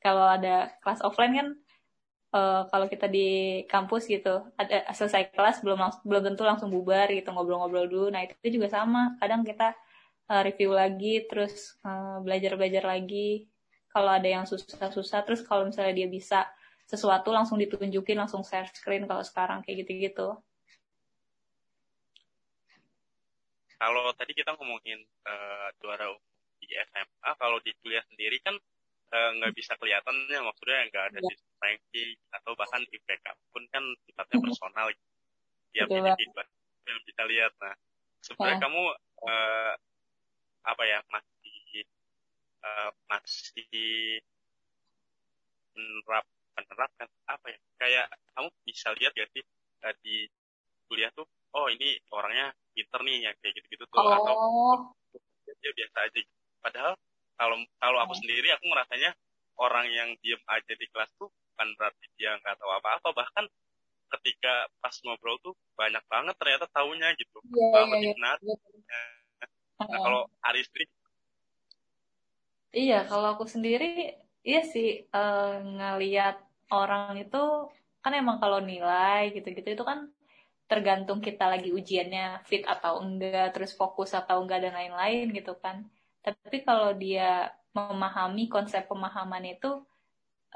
Kalau 0.04 0.26
ada 0.36 0.72
kelas 0.82 1.00
offline 1.04 1.32
kan 1.38 1.48
uh, 2.36 2.60
kalau 2.72 2.86
kita 2.92 3.06
di 3.08 3.62
kampus 3.70 4.08
gitu 4.10 4.44
ada 4.60 4.76
selesai 4.92 5.32
kelas 5.32 5.64
belum 5.64 5.78
langsung, 5.80 6.04
belum 6.08 6.22
tentu 6.32 6.42
langsung 6.44 6.68
bubar 6.72 7.08
gitu 7.12 7.28
ngobrol-ngobrol 7.32 7.86
dulu. 7.88 8.06
Nah 8.12 8.24
itu 8.28 8.60
juga 8.60 8.68
sama. 8.72 9.16
Kadang 9.20 9.44
kita 9.46 9.72
uh, 10.30 10.42
review 10.44 10.72
lagi 10.74 11.24
terus 11.28 11.78
uh, 11.86 12.20
belajar-belajar 12.24 12.84
lagi 12.84 13.48
kalau 13.96 14.12
ada 14.12 14.28
yang 14.28 14.44
susah-susah 14.44 15.24
terus 15.24 15.40
kalau 15.40 15.64
misalnya 15.64 15.96
dia 15.96 16.04
bisa 16.04 16.44
sesuatu 16.84 17.32
langsung 17.32 17.56
ditunjukin 17.56 18.20
langsung 18.20 18.44
share 18.44 18.68
screen 18.76 19.08
kalau 19.08 19.24
sekarang 19.24 19.64
kayak 19.64 19.88
gitu-gitu. 19.88 20.36
Kalau 23.80 24.04
tadi 24.12 24.36
kita 24.36 24.52
ngomongin 24.60 25.00
uh, 25.24 25.72
juara 25.80 26.12
di 26.60 26.68
SMA 26.76 27.30
kalau 27.40 27.56
di 27.64 27.72
kuliah 27.80 28.04
sendiri 28.08 28.36
kan 28.44 28.56
eh, 29.12 29.30
nggak 29.40 29.52
uh, 29.52 29.56
bisa 29.56 29.72
kelihatan 29.76 30.16
ya 30.28 30.40
maksudnya 30.40 30.88
nggak 30.88 31.04
ada 31.12 31.18
ya. 31.20 31.36
ranking 31.60 32.10
atau 32.32 32.52
bahkan 32.56 32.80
di 32.88 32.96
backup 33.04 33.36
pun 33.52 33.64
kan 33.72 33.84
sifatnya 34.04 34.36
personal 34.40 34.88
tiap 35.72 35.88
ini 35.88 36.12
yang 36.84 37.00
bisa 37.04 37.22
lihat. 37.24 37.52
Nah 37.64 37.74
sebenarnya 38.20 38.60
ya. 38.60 38.64
kamu 38.68 38.82
uh, 39.24 39.72
apa 40.66 40.82
ya 40.84 40.98
mas 41.08 41.24
uh, 42.66 42.90
masih 43.06 44.18
menerap 45.76 46.24
menerapkan 46.56 47.08
apa 47.28 47.46
ya 47.52 47.58
kayak 47.78 48.06
kamu 48.32 48.48
bisa 48.64 48.88
lihat 48.96 49.12
ya 49.14 49.26
sih 49.30 49.44
uh, 49.84 49.94
di 50.02 50.26
kuliah 50.88 51.12
tuh 51.12 51.26
oh 51.54 51.68
ini 51.70 52.00
orangnya 52.10 52.50
pinter 52.72 53.00
nih 53.04 53.30
ya 53.30 53.32
kayak 53.40 53.54
gitu-gitu 53.60 53.84
tuh 53.88 53.98
oh. 54.00 54.12
atau 54.12 54.34
dia 55.46 55.72
biasa 55.72 55.96
aja 56.10 56.20
padahal 56.60 56.94
kalau 57.36 57.56
kalau 57.80 57.98
aku 58.04 58.14
sendiri 58.16 58.48
aku 58.52 58.64
ngerasanya 58.68 59.10
orang 59.56 59.86
yang 59.88 60.10
diem 60.20 60.40
aja 60.48 60.72
di 60.72 60.86
kelas 60.92 61.08
tuh 61.16 61.28
bukan 61.32 61.68
berarti 61.80 62.06
dia 62.20 62.36
nggak 62.36 62.56
tahu 62.60 62.70
apa-apa 62.76 63.08
bahkan 63.16 63.44
ketika 64.20 64.70
pas 64.78 64.94
ngobrol 65.02 65.36
tuh 65.42 65.54
banyak 65.74 66.04
banget 66.06 66.34
ternyata 66.38 66.66
tahunya 66.70 67.08
gitu 67.18 67.38
yeah, 67.56 67.84
yeah, 67.88 68.12
yeah. 68.12 68.16
nah, 68.20 68.34
yeah. 68.38 69.48
nah 69.82 69.98
kalau 70.00 70.22
Aristri 70.46 70.86
Iya, 72.78 72.94
kalau 73.10 73.26
aku 73.34 73.44
sendiri, 73.54 73.84
iya 74.48 74.60
sih 74.72 74.86
uh, 75.16 75.64
ngeliat 75.76 76.36
orang 76.76 77.16
itu 77.24 77.36
kan 78.04 78.12
emang 78.20 78.36
kalau 78.42 78.58
nilai 78.70 79.32
gitu-gitu 79.34 79.68
itu 79.74 79.84
kan 79.90 79.98
tergantung 80.70 81.18
kita 81.26 81.44
lagi 81.52 81.68
ujiannya 81.78 82.44
fit 82.48 82.64
atau 82.74 82.92
enggak, 83.04 83.46
terus 83.54 83.72
fokus 83.80 84.10
atau 84.20 84.36
enggak 84.42 84.60
dan 84.64 84.74
lain-lain 84.78 85.24
gitu 85.38 85.52
kan. 85.64 85.76
Tapi 86.26 86.58
kalau 86.68 86.90
dia 87.04 87.48
memahami 87.76 88.44
konsep 88.54 88.82
pemahaman 88.90 89.44
itu 89.54 89.70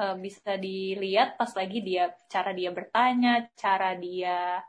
uh, 0.03 0.17
bisa 0.25 0.51
dilihat 0.67 1.29
pas 1.41 1.53
lagi 1.61 1.79
dia 1.89 2.05
cara 2.33 2.51
dia 2.59 2.71
bertanya, 2.79 3.49
cara 3.63 3.97
dia 3.97 4.61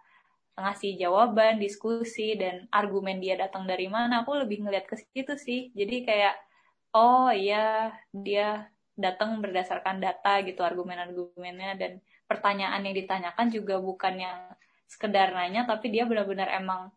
ngasih 0.55 0.91
jawaban, 1.03 1.53
diskusi 1.65 2.27
dan 2.41 2.55
argumen 2.79 3.17
dia 3.23 3.35
datang 3.43 3.63
dari 3.71 3.87
mana, 3.95 4.13
aku 4.23 4.31
lebih 4.39 4.57
ngeliat 4.63 4.85
ke 4.87 4.95
situ 4.99 5.33
sih. 5.35 5.59
Jadi 5.75 5.97
kayak 6.07 6.35
oh 6.95 7.29
iya. 7.33 7.91
Dia 8.11 8.67
datang 8.95 9.39
berdasarkan 9.43 10.03
data 10.03 10.41
gitu 10.45 10.61
argumen-argumennya. 10.61 11.71
Dan 11.79 11.91
pertanyaan 12.29 12.81
yang 12.85 12.95
ditanyakan 12.95 13.47
juga 13.51 13.79
bukan 13.79 14.15
yang 14.19 14.39
sekedar 14.87 15.31
nanya 15.31 15.63
tapi 15.63 15.87
dia 15.87 16.03
benar-benar 16.03 16.51
emang 16.51 16.91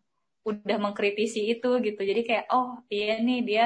udah 0.45 0.77
mengkritisi 0.77 1.47
itu 1.57 1.79
gitu. 1.81 2.01
Jadi 2.03 2.21
kayak 2.27 2.45
oh 2.51 2.83
iya 2.91 3.17
nih 3.19 3.41
dia 3.41 3.65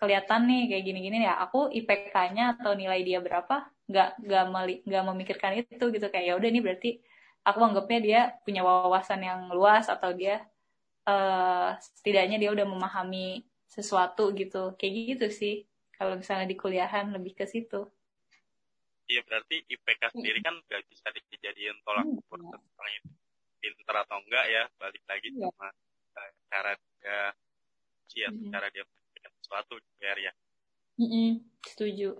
kelihatan 0.00 0.46
nih 0.48 0.62
kayak 0.72 0.84
gini-gini 0.86 1.16
ya. 1.26 1.36
Aku 1.44 1.68
IPK-nya 1.70 2.58
atau 2.58 2.72
nilai 2.74 3.02
dia 3.04 3.18
berapa 3.20 3.68
nggak 3.86 4.08
nggak 4.24 4.44
nggak 4.86 5.04
memikirkan 5.12 5.52
itu 5.60 5.84
gitu. 5.92 6.06
Kayak 6.08 6.24
ya 6.24 6.34
udah 6.38 6.48
ini 6.48 6.60
berarti 6.64 6.90
aku 7.46 7.58
anggapnya 7.62 8.00
dia 8.02 8.20
punya 8.42 8.66
wawasan 8.66 9.22
yang 9.22 9.40
luas 9.54 9.86
atau 9.86 10.10
dia 10.10 10.42
uh, 11.06 11.78
setidaknya 11.78 12.42
dia 12.42 12.50
udah 12.50 12.66
memahami 12.66 13.46
sesuatu 13.76 14.32
gitu 14.32 14.72
kayak 14.80 14.92
gitu 15.12 15.26
sih 15.28 15.54
kalau 15.92 16.16
misalnya 16.16 16.48
di 16.48 16.56
kuliahan 16.56 17.12
lebih 17.12 17.36
ke 17.36 17.44
situ 17.44 17.84
iya 19.06 19.20
berarti 19.28 19.62
IPK 19.68 20.02
sendiri 20.16 20.40
kan 20.40 20.56
gak 20.64 20.82
bisa 20.88 21.12
dijadiin 21.12 21.76
tolak 21.84 22.08
hmm, 22.08 22.18
ukur 22.24 22.40
iya. 22.40 22.56
tentang 22.56 22.90
itu 22.96 23.10
pinter 23.60 23.96
atau 24.00 24.18
enggak 24.24 24.46
ya 24.48 24.62
balik 24.80 25.04
lagi 25.04 25.28
iya. 25.28 25.44
sama 25.44 25.68
cara 26.48 26.72
dia 26.72 27.20
ya 28.16 28.28
hmm. 28.32 28.48
cara 28.48 28.66
dia 28.72 28.80
memikirkan 28.80 29.32
sesuatu 29.44 29.74
biar 30.00 30.16
ya 30.16 30.32
hmm, 30.96 31.44
setuju 31.68 32.16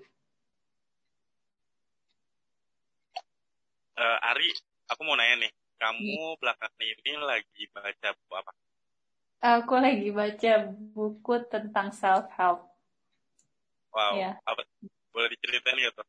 uh, 3.96 4.28
Ari 4.28 4.48
aku 4.92 5.00
mau 5.08 5.16
nanya 5.16 5.48
nih 5.48 5.52
kamu 5.80 6.36
hmm. 6.36 6.38
belakangan 6.40 6.84
ini 6.84 7.12
lagi 7.24 7.62
baca 7.72 8.08
buku 8.12 8.34
apa 8.36 8.52
Aku 9.46 9.78
lagi 9.78 10.10
baca 10.10 10.74
buku 10.90 11.46
tentang 11.46 11.94
self 11.94 12.26
help. 12.34 12.66
Wow. 13.94 14.18
Ya. 14.18 14.42
Apa? 14.42 14.66
Boleh 15.14 15.30
diceritain 15.38 15.78
gitu? 15.78 16.02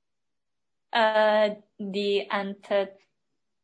Uh, 0.89 1.53
di 1.77 2.25
Untethered, 2.33 2.97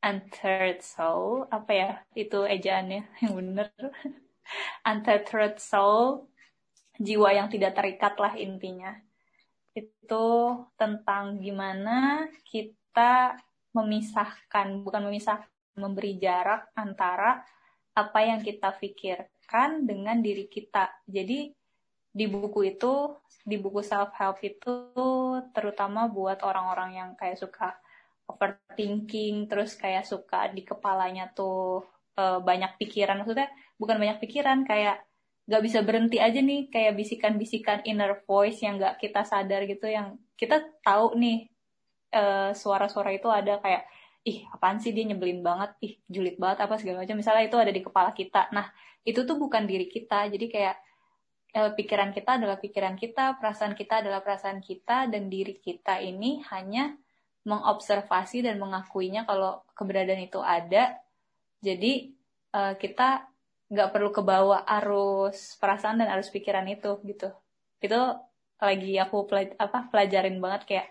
Untethered 0.06 0.86
Soul, 0.86 1.50
apa 1.50 1.72
ya? 1.74 1.92
Itu 2.14 2.46
ejaannya 2.46 3.02
yang 3.26 3.34
bener. 3.34 3.74
Untethered 4.86 5.58
Soul, 5.58 6.30
jiwa 7.02 7.34
yang 7.34 7.50
tidak 7.50 7.74
terikat 7.74 8.14
lah 8.22 8.38
intinya. 8.38 8.94
Itu 9.74 10.54
tentang 10.78 11.42
gimana 11.42 12.30
kita 12.46 13.42
memisahkan, 13.74 14.86
bukan 14.86 15.10
memisahkan, 15.10 15.50
memberi 15.74 16.22
jarak 16.22 16.70
antara 16.78 17.42
apa 17.98 18.20
yang 18.22 18.38
kita 18.46 18.70
pikir 18.78 19.33
dengan 19.86 20.18
diri 20.20 20.50
kita. 20.50 21.06
Jadi 21.06 21.54
di 22.14 22.26
buku 22.30 22.74
itu, 22.74 23.14
di 23.46 23.58
buku 23.58 23.82
self 23.82 24.14
help 24.18 24.42
itu 24.42 24.74
terutama 25.54 26.10
buat 26.10 26.42
orang-orang 26.42 26.98
yang 26.98 27.10
kayak 27.14 27.38
suka 27.38 27.78
overthinking, 28.30 29.46
terus 29.46 29.78
kayak 29.78 30.06
suka 30.06 30.50
di 30.50 30.66
kepalanya 30.66 31.30
tuh 31.34 31.86
uh, 32.18 32.40
banyak 32.42 32.78
pikiran. 32.82 33.22
Maksudnya 33.22 33.50
bukan 33.78 33.98
banyak 33.98 34.18
pikiran, 34.22 34.66
kayak 34.66 35.02
gak 35.44 35.64
bisa 35.64 35.84
berhenti 35.84 36.24
aja 36.24 36.40
nih 36.40 36.72
kayak 36.72 36.96
bisikan-bisikan 36.96 37.84
inner 37.84 38.24
voice 38.24 38.64
yang 38.64 38.80
gak 38.80 38.96
kita 39.04 39.28
sadar 39.28 39.68
gitu 39.68 39.92
yang 39.92 40.16
kita 40.40 40.64
tahu 40.80 41.20
nih 41.20 41.52
uh, 42.16 42.56
suara-suara 42.56 43.12
itu 43.12 43.28
ada 43.28 43.60
kayak 43.60 43.84
ih 44.24 44.48
apaan 44.56 44.80
sih 44.80 44.96
dia 44.96 45.04
nyebelin 45.04 45.44
banget 45.44 45.76
ih 45.84 45.94
julid 46.08 46.40
banget 46.40 46.64
apa 46.64 46.80
segala 46.80 47.04
macam. 47.04 47.20
Misalnya 47.20 47.44
itu 47.48 47.58
ada 47.60 47.72
di 47.76 47.82
kepala 47.84 48.12
kita. 48.16 48.48
Nah 48.56 48.72
itu 49.04 49.28
tuh 49.28 49.36
bukan 49.36 49.68
diri 49.68 49.88
kita. 49.92 50.32
Jadi 50.32 50.46
kayak 50.48 50.76
eh, 51.54 51.72
pikiran 51.76 52.16
kita 52.16 52.40
adalah 52.40 52.58
pikiran 52.58 52.96
kita 52.96 53.36
perasaan 53.38 53.76
kita 53.76 54.00
adalah 54.00 54.24
perasaan 54.24 54.64
kita 54.64 55.12
dan 55.12 55.28
diri 55.28 55.60
kita 55.60 56.00
ini 56.00 56.40
hanya 56.52 56.96
mengobservasi 57.44 58.48
dan 58.48 58.56
mengakuinya 58.64 59.28
kalau 59.28 59.68
keberadaan 59.76 60.24
itu 60.24 60.40
ada. 60.40 60.98
Jadi 61.60 62.16
eh, 62.56 62.74
kita 62.80 63.28
nggak 63.74 63.90
perlu 63.92 64.10
kebawa 64.16 64.64
arus 64.82 65.58
perasaan 65.60 66.00
dan 66.00 66.08
arus 66.16 66.32
pikiran 66.32 66.64
itu 66.72 66.96
gitu. 67.04 67.28
Itu 67.84 68.00
lagi 68.64 68.96
aku 68.96 69.28
pelaj 69.28 69.52
apa 69.60 69.92
pelajarin 69.92 70.40
banget 70.40 70.62
kayak 70.64 70.88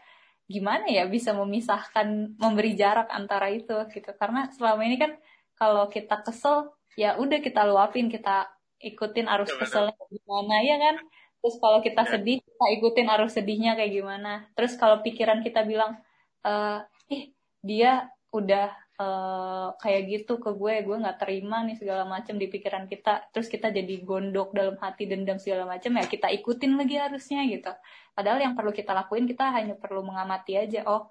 gimana 0.52 0.84
ya 0.92 1.08
bisa 1.08 1.32
memisahkan 1.32 2.36
memberi 2.36 2.76
jarak 2.76 3.08
antara 3.08 3.48
itu 3.48 3.72
gitu. 3.88 4.12
Karena 4.20 4.52
selama 4.52 4.84
ini 4.84 5.00
kan 5.00 5.16
kalau 5.56 5.88
kita 5.88 6.20
kesel 6.20 6.76
ya 7.00 7.16
udah 7.16 7.40
kita 7.40 7.64
luapin 7.64 8.12
kita 8.12 8.52
ikutin 8.76 9.30
arus 9.30 9.48
ya, 9.54 9.58
keselnya 9.64 9.96
gimana 10.12 10.54
ya 10.60 10.76
kan? 10.76 10.96
Terus 11.40 11.56
kalau 11.58 11.78
kita 11.80 12.02
ya. 12.04 12.10
sedih 12.12 12.38
kita 12.44 12.66
ikutin 12.76 13.08
arus 13.08 13.32
sedihnya 13.32 13.72
kayak 13.80 13.92
gimana. 13.96 14.32
Terus 14.52 14.76
kalau 14.76 15.00
pikiran 15.00 15.40
kita 15.40 15.64
bilang 15.64 15.96
eh 16.44 17.32
dia 17.64 18.12
udah 18.34 18.74
uh, 19.00 19.72
kayak 19.80 20.02
gitu 20.10 20.36
ke 20.42 20.50
gue 20.52 20.84
gue 20.84 20.96
nggak 20.98 21.18
terima 21.22 21.64
nih 21.64 21.76
segala 21.78 22.04
macam 22.04 22.36
di 22.36 22.46
pikiran 22.50 22.84
kita. 22.90 23.32
Terus 23.32 23.48
kita 23.48 23.72
jadi 23.72 23.94
gondok 24.04 24.52
dalam 24.52 24.76
hati 24.76 25.08
dendam 25.08 25.38
segala 25.40 25.64
macam 25.64 25.96
ya 25.96 26.04
kita 26.04 26.28
ikutin 26.28 26.76
lagi 26.76 26.96
harusnya 27.00 27.40
gitu. 27.48 27.72
Padahal 28.12 28.42
yang 28.42 28.54
perlu 28.58 28.74
kita 28.74 28.92
lakuin 28.92 29.24
kita 29.24 29.48
hanya 29.54 29.74
perlu 29.78 30.04
mengamati 30.04 30.58
aja 30.58 30.84
oh 30.88 31.08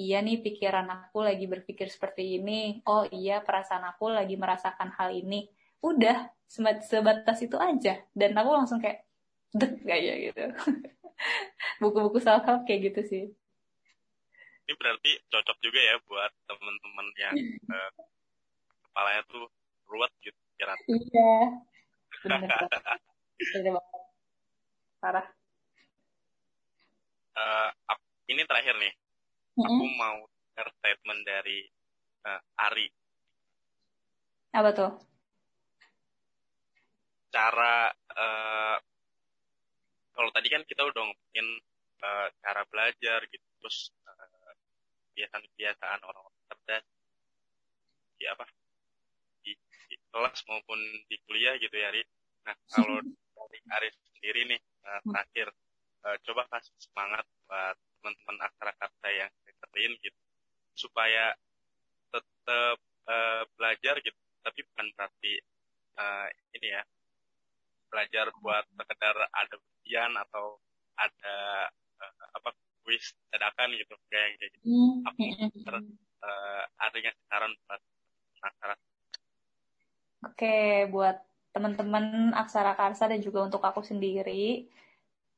iya 0.00 0.24
nih 0.24 0.40
pikiran 0.40 0.88
aku 0.88 1.20
lagi 1.22 1.44
berpikir 1.44 1.92
seperti 1.92 2.40
ini 2.40 2.80
oh 2.88 3.04
iya 3.12 3.44
perasaan 3.44 3.84
aku 3.94 4.10
lagi 4.10 4.34
merasakan 4.34 4.90
hal 4.96 5.14
ini. 5.14 5.46
Udah 5.80 6.28
sebatas 6.80 7.38
itu 7.40 7.56
aja. 7.56 8.02
Dan 8.12 8.34
aku 8.34 8.50
langsung 8.52 8.82
kayak 8.82 9.06
dek 9.54 9.82
kayak 9.86 10.16
gitu. 10.32 10.44
Buku-buku 11.82 12.18
self 12.20 12.44
help 12.48 12.64
kayak 12.64 12.92
gitu 12.92 13.02
sih 13.04 13.24
ini 14.70 14.78
berarti 14.78 15.18
cocok 15.26 15.58
juga 15.66 15.82
ya 15.82 15.98
buat 16.06 16.30
temen-temen 16.46 17.06
yang 17.18 17.34
uh, 17.74 17.90
kepalanya 18.86 19.26
tuh 19.26 19.50
ruwet 19.90 20.14
gitu 20.22 20.38
kira 20.54 20.78
iya. 20.86 21.34
Bener 22.22 22.46
parah. 25.02 25.26
Uh, 27.34 27.70
ini 28.30 28.46
terakhir 28.46 28.78
nih. 28.78 28.94
Aku 29.58 29.84
mau 29.98 30.22
share 30.54 30.70
statement 30.78 31.20
dari 31.26 31.66
uh, 32.30 32.38
Ari. 32.70 32.86
Apa 34.54 34.70
tuh? 34.70 34.92
Cara 37.34 37.90
uh, 38.14 38.76
kalau 40.14 40.30
tadi 40.30 40.52
kan 40.52 40.62
kita 40.68 40.84
udah 40.84 41.02
ngomongin 41.02 41.48
uh, 42.04 42.28
cara 42.44 42.62
belajar 42.68 43.24
gitu, 43.32 43.46
terus 43.64 43.88
kebiasaan-kebiasaan 45.10 46.00
orang-orang 46.06 46.42
cerdas 46.48 46.84
di 48.16 48.24
apa? 48.28 48.44
Di, 49.40 49.52
di 49.88 49.96
kelas 50.12 50.38
maupun 50.46 50.80
di 51.08 51.16
kuliah 51.24 51.56
gitu 51.58 51.72
ya 51.74 51.90
Ari. 51.90 52.02
Nah 52.46 52.56
kalau 52.70 52.98
dari 53.36 53.58
Ari 53.66 53.88
sendiri 53.90 54.40
nih 54.54 54.60
uh, 54.86 55.00
terakhir 55.08 55.48
uh, 56.06 56.16
coba 56.24 56.42
kasih 56.52 56.76
semangat 56.78 57.24
buat 57.48 57.76
teman-teman 58.00 58.36
aksara 58.48 58.72
kata 58.78 59.08
yang 59.08 59.30
dengerin 59.44 59.92
gitu. 60.04 60.20
Supaya 60.76 61.34
tetap 62.10 62.78
uh, 63.08 63.42
belajar 63.58 63.98
gitu 64.02 64.18
tapi 64.40 64.60
bukan 64.72 64.86
berarti 64.96 65.32
uh, 66.00 66.26
ini 66.56 66.68
ya 66.72 66.82
belajar 67.90 68.26
buat 68.40 68.64
sekedar 68.72 69.16
ada 69.18 69.56
ujian 69.58 70.12
atau 70.16 70.56
ada 70.96 71.36
uh, 72.00 72.24
apa 72.38 72.50
kuis 72.90 73.14
dadakan 73.30 73.70
gitu 73.78 73.94
kayak 74.10 74.34
gitu 74.42 74.58
hmm. 74.66 75.06
apa 75.06 75.22
ter, 75.62 75.74
uh, 76.26 76.64
adanya 76.82 77.14
saran 77.30 77.54
buat 77.70 77.82
aksara 78.42 78.74
Oke, 80.20 80.84
buat 80.92 81.16
teman-teman 81.56 82.36
aksara 82.36 82.76
karsa 82.76 83.08
dan 83.08 83.24
juga 83.24 83.40
untuk 83.40 83.64
aku 83.64 83.80
sendiri, 83.80 84.68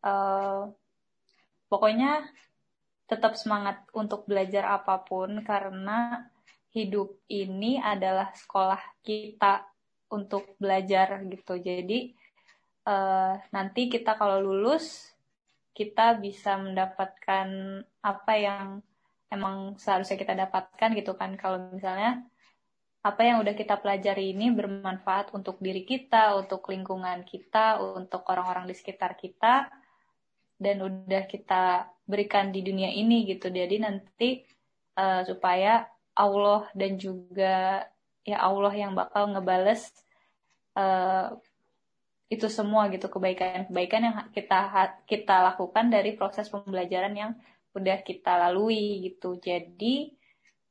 uh, 0.02 0.66
pokoknya 1.70 2.26
tetap 3.06 3.38
semangat 3.38 3.86
untuk 3.94 4.26
belajar 4.26 4.66
apa 4.74 5.06
pun 5.06 5.38
karena 5.46 6.26
hidup 6.74 7.14
ini 7.30 7.78
adalah 7.78 8.34
sekolah 8.34 8.80
kita 9.06 9.62
untuk 10.10 10.58
belajar 10.58 11.22
gitu. 11.30 11.62
Jadi 11.62 12.10
uh, 12.90 13.38
nanti 13.54 13.86
kita 13.86 14.18
kalau 14.18 14.42
lulus 14.42 15.11
kita 15.72 16.20
bisa 16.20 16.60
mendapatkan 16.60 17.48
apa 18.04 18.32
yang 18.36 18.66
emang 19.32 19.80
seharusnya 19.80 20.20
kita 20.20 20.36
dapatkan 20.36 20.90
gitu 20.92 21.16
kan 21.16 21.32
kalau 21.40 21.72
misalnya 21.72 22.20
apa 23.02 23.20
yang 23.26 23.42
udah 23.42 23.58
kita 23.58 23.82
pelajari 23.82 24.30
ini 24.30 24.54
bermanfaat 24.54 25.34
untuk 25.34 25.58
diri 25.58 25.82
kita, 25.82 26.38
untuk 26.38 26.70
lingkungan 26.70 27.26
kita, 27.26 27.82
untuk 27.82 28.22
orang-orang 28.30 28.70
di 28.70 28.78
sekitar 28.78 29.18
kita, 29.18 29.66
dan 30.54 30.76
udah 30.78 31.26
kita 31.26 31.90
berikan 32.06 32.54
di 32.54 32.62
dunia 32.62 32.94
ini 32.94 33.26
gitu. 33.26 33.50
Jadi 33.50 33.82
nanti 33.82 34.46
uh, 34.94 35.26
supaya 35.26 35.90
Allah 36.14 36.70
dan 36.78 36.94
juga 36.94 37.82
ya 38.22 38.38
Allah 38.38 38.70
yang 38.70 38.94
bakal 38.94 39.34
ngebales 39.34 39.90
uh, 40.78 41.34
itu 42.32 42.48
semua 42.48 42.88
gitu 42.88 43.12
kebaikan-kebaikan 43.12 44.00
yang 44.08 44.16
kita 44.32 44.72
kita 45.04 45.52
lakukan 45.52 45.92
dari 45.92 46.16
proses 46.16 46.48
pembelajaran 46.48 47.12
yang 47.12 47.32
udah 47.76 48.00
kita 48.00 48.48
lalui 48.48 49.04
gitu. 49.04 49.36
Jadi 49.36 50.16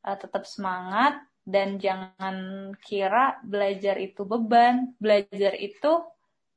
uh, 0.09 0.17
tetap 0.17 0.49
semangat 0.49 1.21
dan 1.45 1.77
jangan 1.77 2.69
kira 2.81 3.37
belajar 3.45 4.01
itu 4.01 4.25
beban, 4.25 4.97
belajar 4.97 5.53
itu 5.57 6.01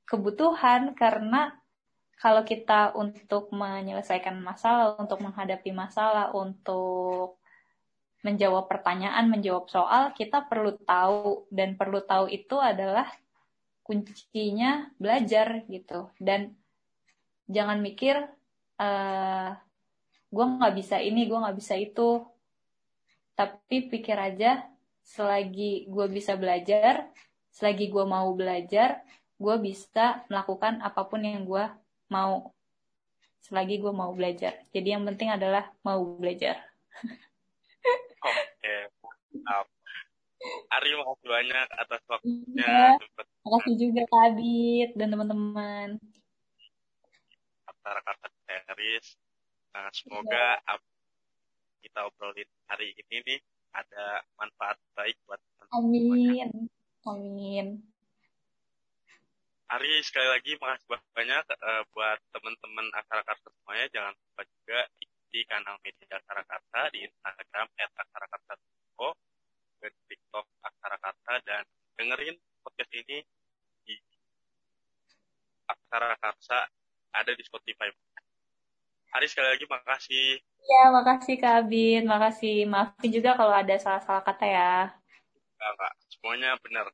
kebutuhan 0.08 0.96
karena 0.96 1.52
kalau 2.16 2.40
kita 2.40 2.96
untuk 2.96 3.52
menyelesaikan 3.52 4.40
masalah, 4.40 4.96
untuk 4.96 5.20
menghadapi 5.20 5.68
masalah, 5.76 6.32
untuk 6.32 7.36
menjawab 8.24 8.64
pertanyaan, 8.72 9.28
menjawab 9.28 9.68
soal, 9.68 10.16
kita 10.16 10.48
perlu 10.48 10.80
tahu 10.80 11.44
dan 11.52 11.76
perlu 11.76 12.00
tahu 12.00 12.32
itu 12.32 12.56
adalah 12.56 13.04
kuncinya 13.84 14.88
belajar 14.96 15.62
gitu. 15.68 16.08
Dan 16.16 16.56
jangan 17.46 17.84
mikir 17.84 18.16
uh, 18.80 19.50
gue 20.32 20.44
nggak 20.44 20.74
bisa 20.74 20.96
ini, 21.04 21.28
gue 21.28 21.38
nggak 21.38 21.58
bisa 21.60 21.76
itu. 21.76 22.24
Tapi 23.36 23.92
pikir 23.92 24.16
aja 24.16 24.64
selagi 25.04 25.84
gue 25.86 26.06
bisa 26.08 26.32
belajar, 26.34 27.12
selagi 27.52 27.92
gue 27.92 28.04
mau 28.08 28.32
belajar, 28.32 29.04
gue 29.36 29.56
bisa 29.60 30.24
melakukan 30.32 30.80
apa 30.80 31.04
pun 31.04 31.20
yang 31.20 31.44
gue 31.44 31.64
mau. 32.08 32.50
Selagi 33.44 33.76
gue 33.76 33.92
mau 33.92 34.08
belajar. 34.16 34.56
Jadi 34.72 34.96
yang 34.96 35.04
penting 35.04 35.28
adalah 35.28 35.68
mau 35.84 36.00
belajar. 36.16 36.56
Oke, 38.24 38.88
mantap. 39.04 39.68
Ari 40.72 40.90
makasih 40.96 41.28
banyak 41.28 41.68
atas 41.76 42.02
waktunya. 42.08 42.96
Ya, 42.96 42.96
makasih 43.44 43.74
juga 43.76 44.02
Kak 44.08 44.22
Abid 44.32 44.90
dan 44.96 45.08
teman-teman. 45.12 45.88
Kata 47.84 48.28
Teris, 48.48 49.20
nah, 49.76 49.92
semoga 49.92 50.56
ya. 50.56 50.74
kita 51.84 52.00
obrolin 52.08 52.48
hari 52.64 52.96
ini 52.96 53.16
nih 53.20 53.40
ada 53.76 54.24
manfaat 54.40 54.80
baik 54.96 55.20
buat 55.28 55.36
teman-teman. 55.60 55.76
Amin. 55.76 56.48
Amin. 57.04 57.66
Ari 59.68 60.00
sekali 60.00 60.28
lagi 60.28 60.56
makasih 60.56 61.00
banyak 61.12 61.44
uh, 61.60 61.82
buat 61.92 62.18
teman-teman 62.32 62.88
Akara 62.96 63.20
Karsa 63.28 63.48
semuanya. 63.52 63.86
Jangan 63.92 64.12
lupa 64.16 64.42
juga 64.48 64.78
ikuti 65.02 65.40
kanal 65.44 65.76
media 65.84 66.16
Akara 66.16 66.42
Karsa 66.48 66.80
di 66.94 66.98
Instagram 67.04 67.66
@akarakarsa.info 67.76 69.08
dan 69.84 69.92
TikTok 70.08 70.46
Akara 70.64 70.96
Karsa 71.00 71.34
dan 71.44 71.64
dengerin 72.00 72.36
podcast 72.64 72.92
ini 72.96 73.20
di 73.84 73.94
Akara 75.68 76.16
Karsa 76.16 76.64
ada 77.12 77.32
di 77.36 77.44
Spotify. 77.44 77.92
Ari 79.14 79.30
sekali 79.30 79.54
lagi 79.54 79.68
makasih. 79.70 80.42
Ya, 80.64 80.90
makasih 80.90 81.38
Kak 81.38 81.68
Abin. 81.68 82.02
Makasih. 82.08 82.66
Maafin 82.66 83.14
juga 83.14 83.38
kalau 83.38 83.54
ada 83.54 83.76
salah-salah 83.78 84.26
kata 84.26 84.46
ya. 84.48 84.74
Enggak, 85.54 85.70
enggak. 85.70 85.92
Semuanya 86.10 86.50
benar. 86.58 86.86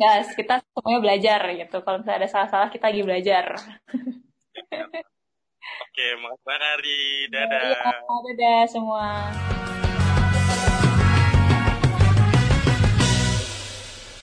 Guys, 0.00 0.28
kita 0.38 0.58
semuanya 0.74 0.98
belajar 0.98 1.40
gitu. 1.54 1.76
Kalau 1.86 2.02
misalnya 2.02 2.26
ada 2.26 2.30
salah-salah, 2.32 2.68
kita 2.74 2.90
lagi 2.90 3.02
belajar. 3.06 3.44
Oke, 5.86 6.06
makasih 6.18 6.44
banyak 6.44 6.70
Ari. 6.80 7.00
Dadah. 7.30 7.62
Ya, 7.62 7.92
dadah 8.02 8.60
semua. 8.66 9.06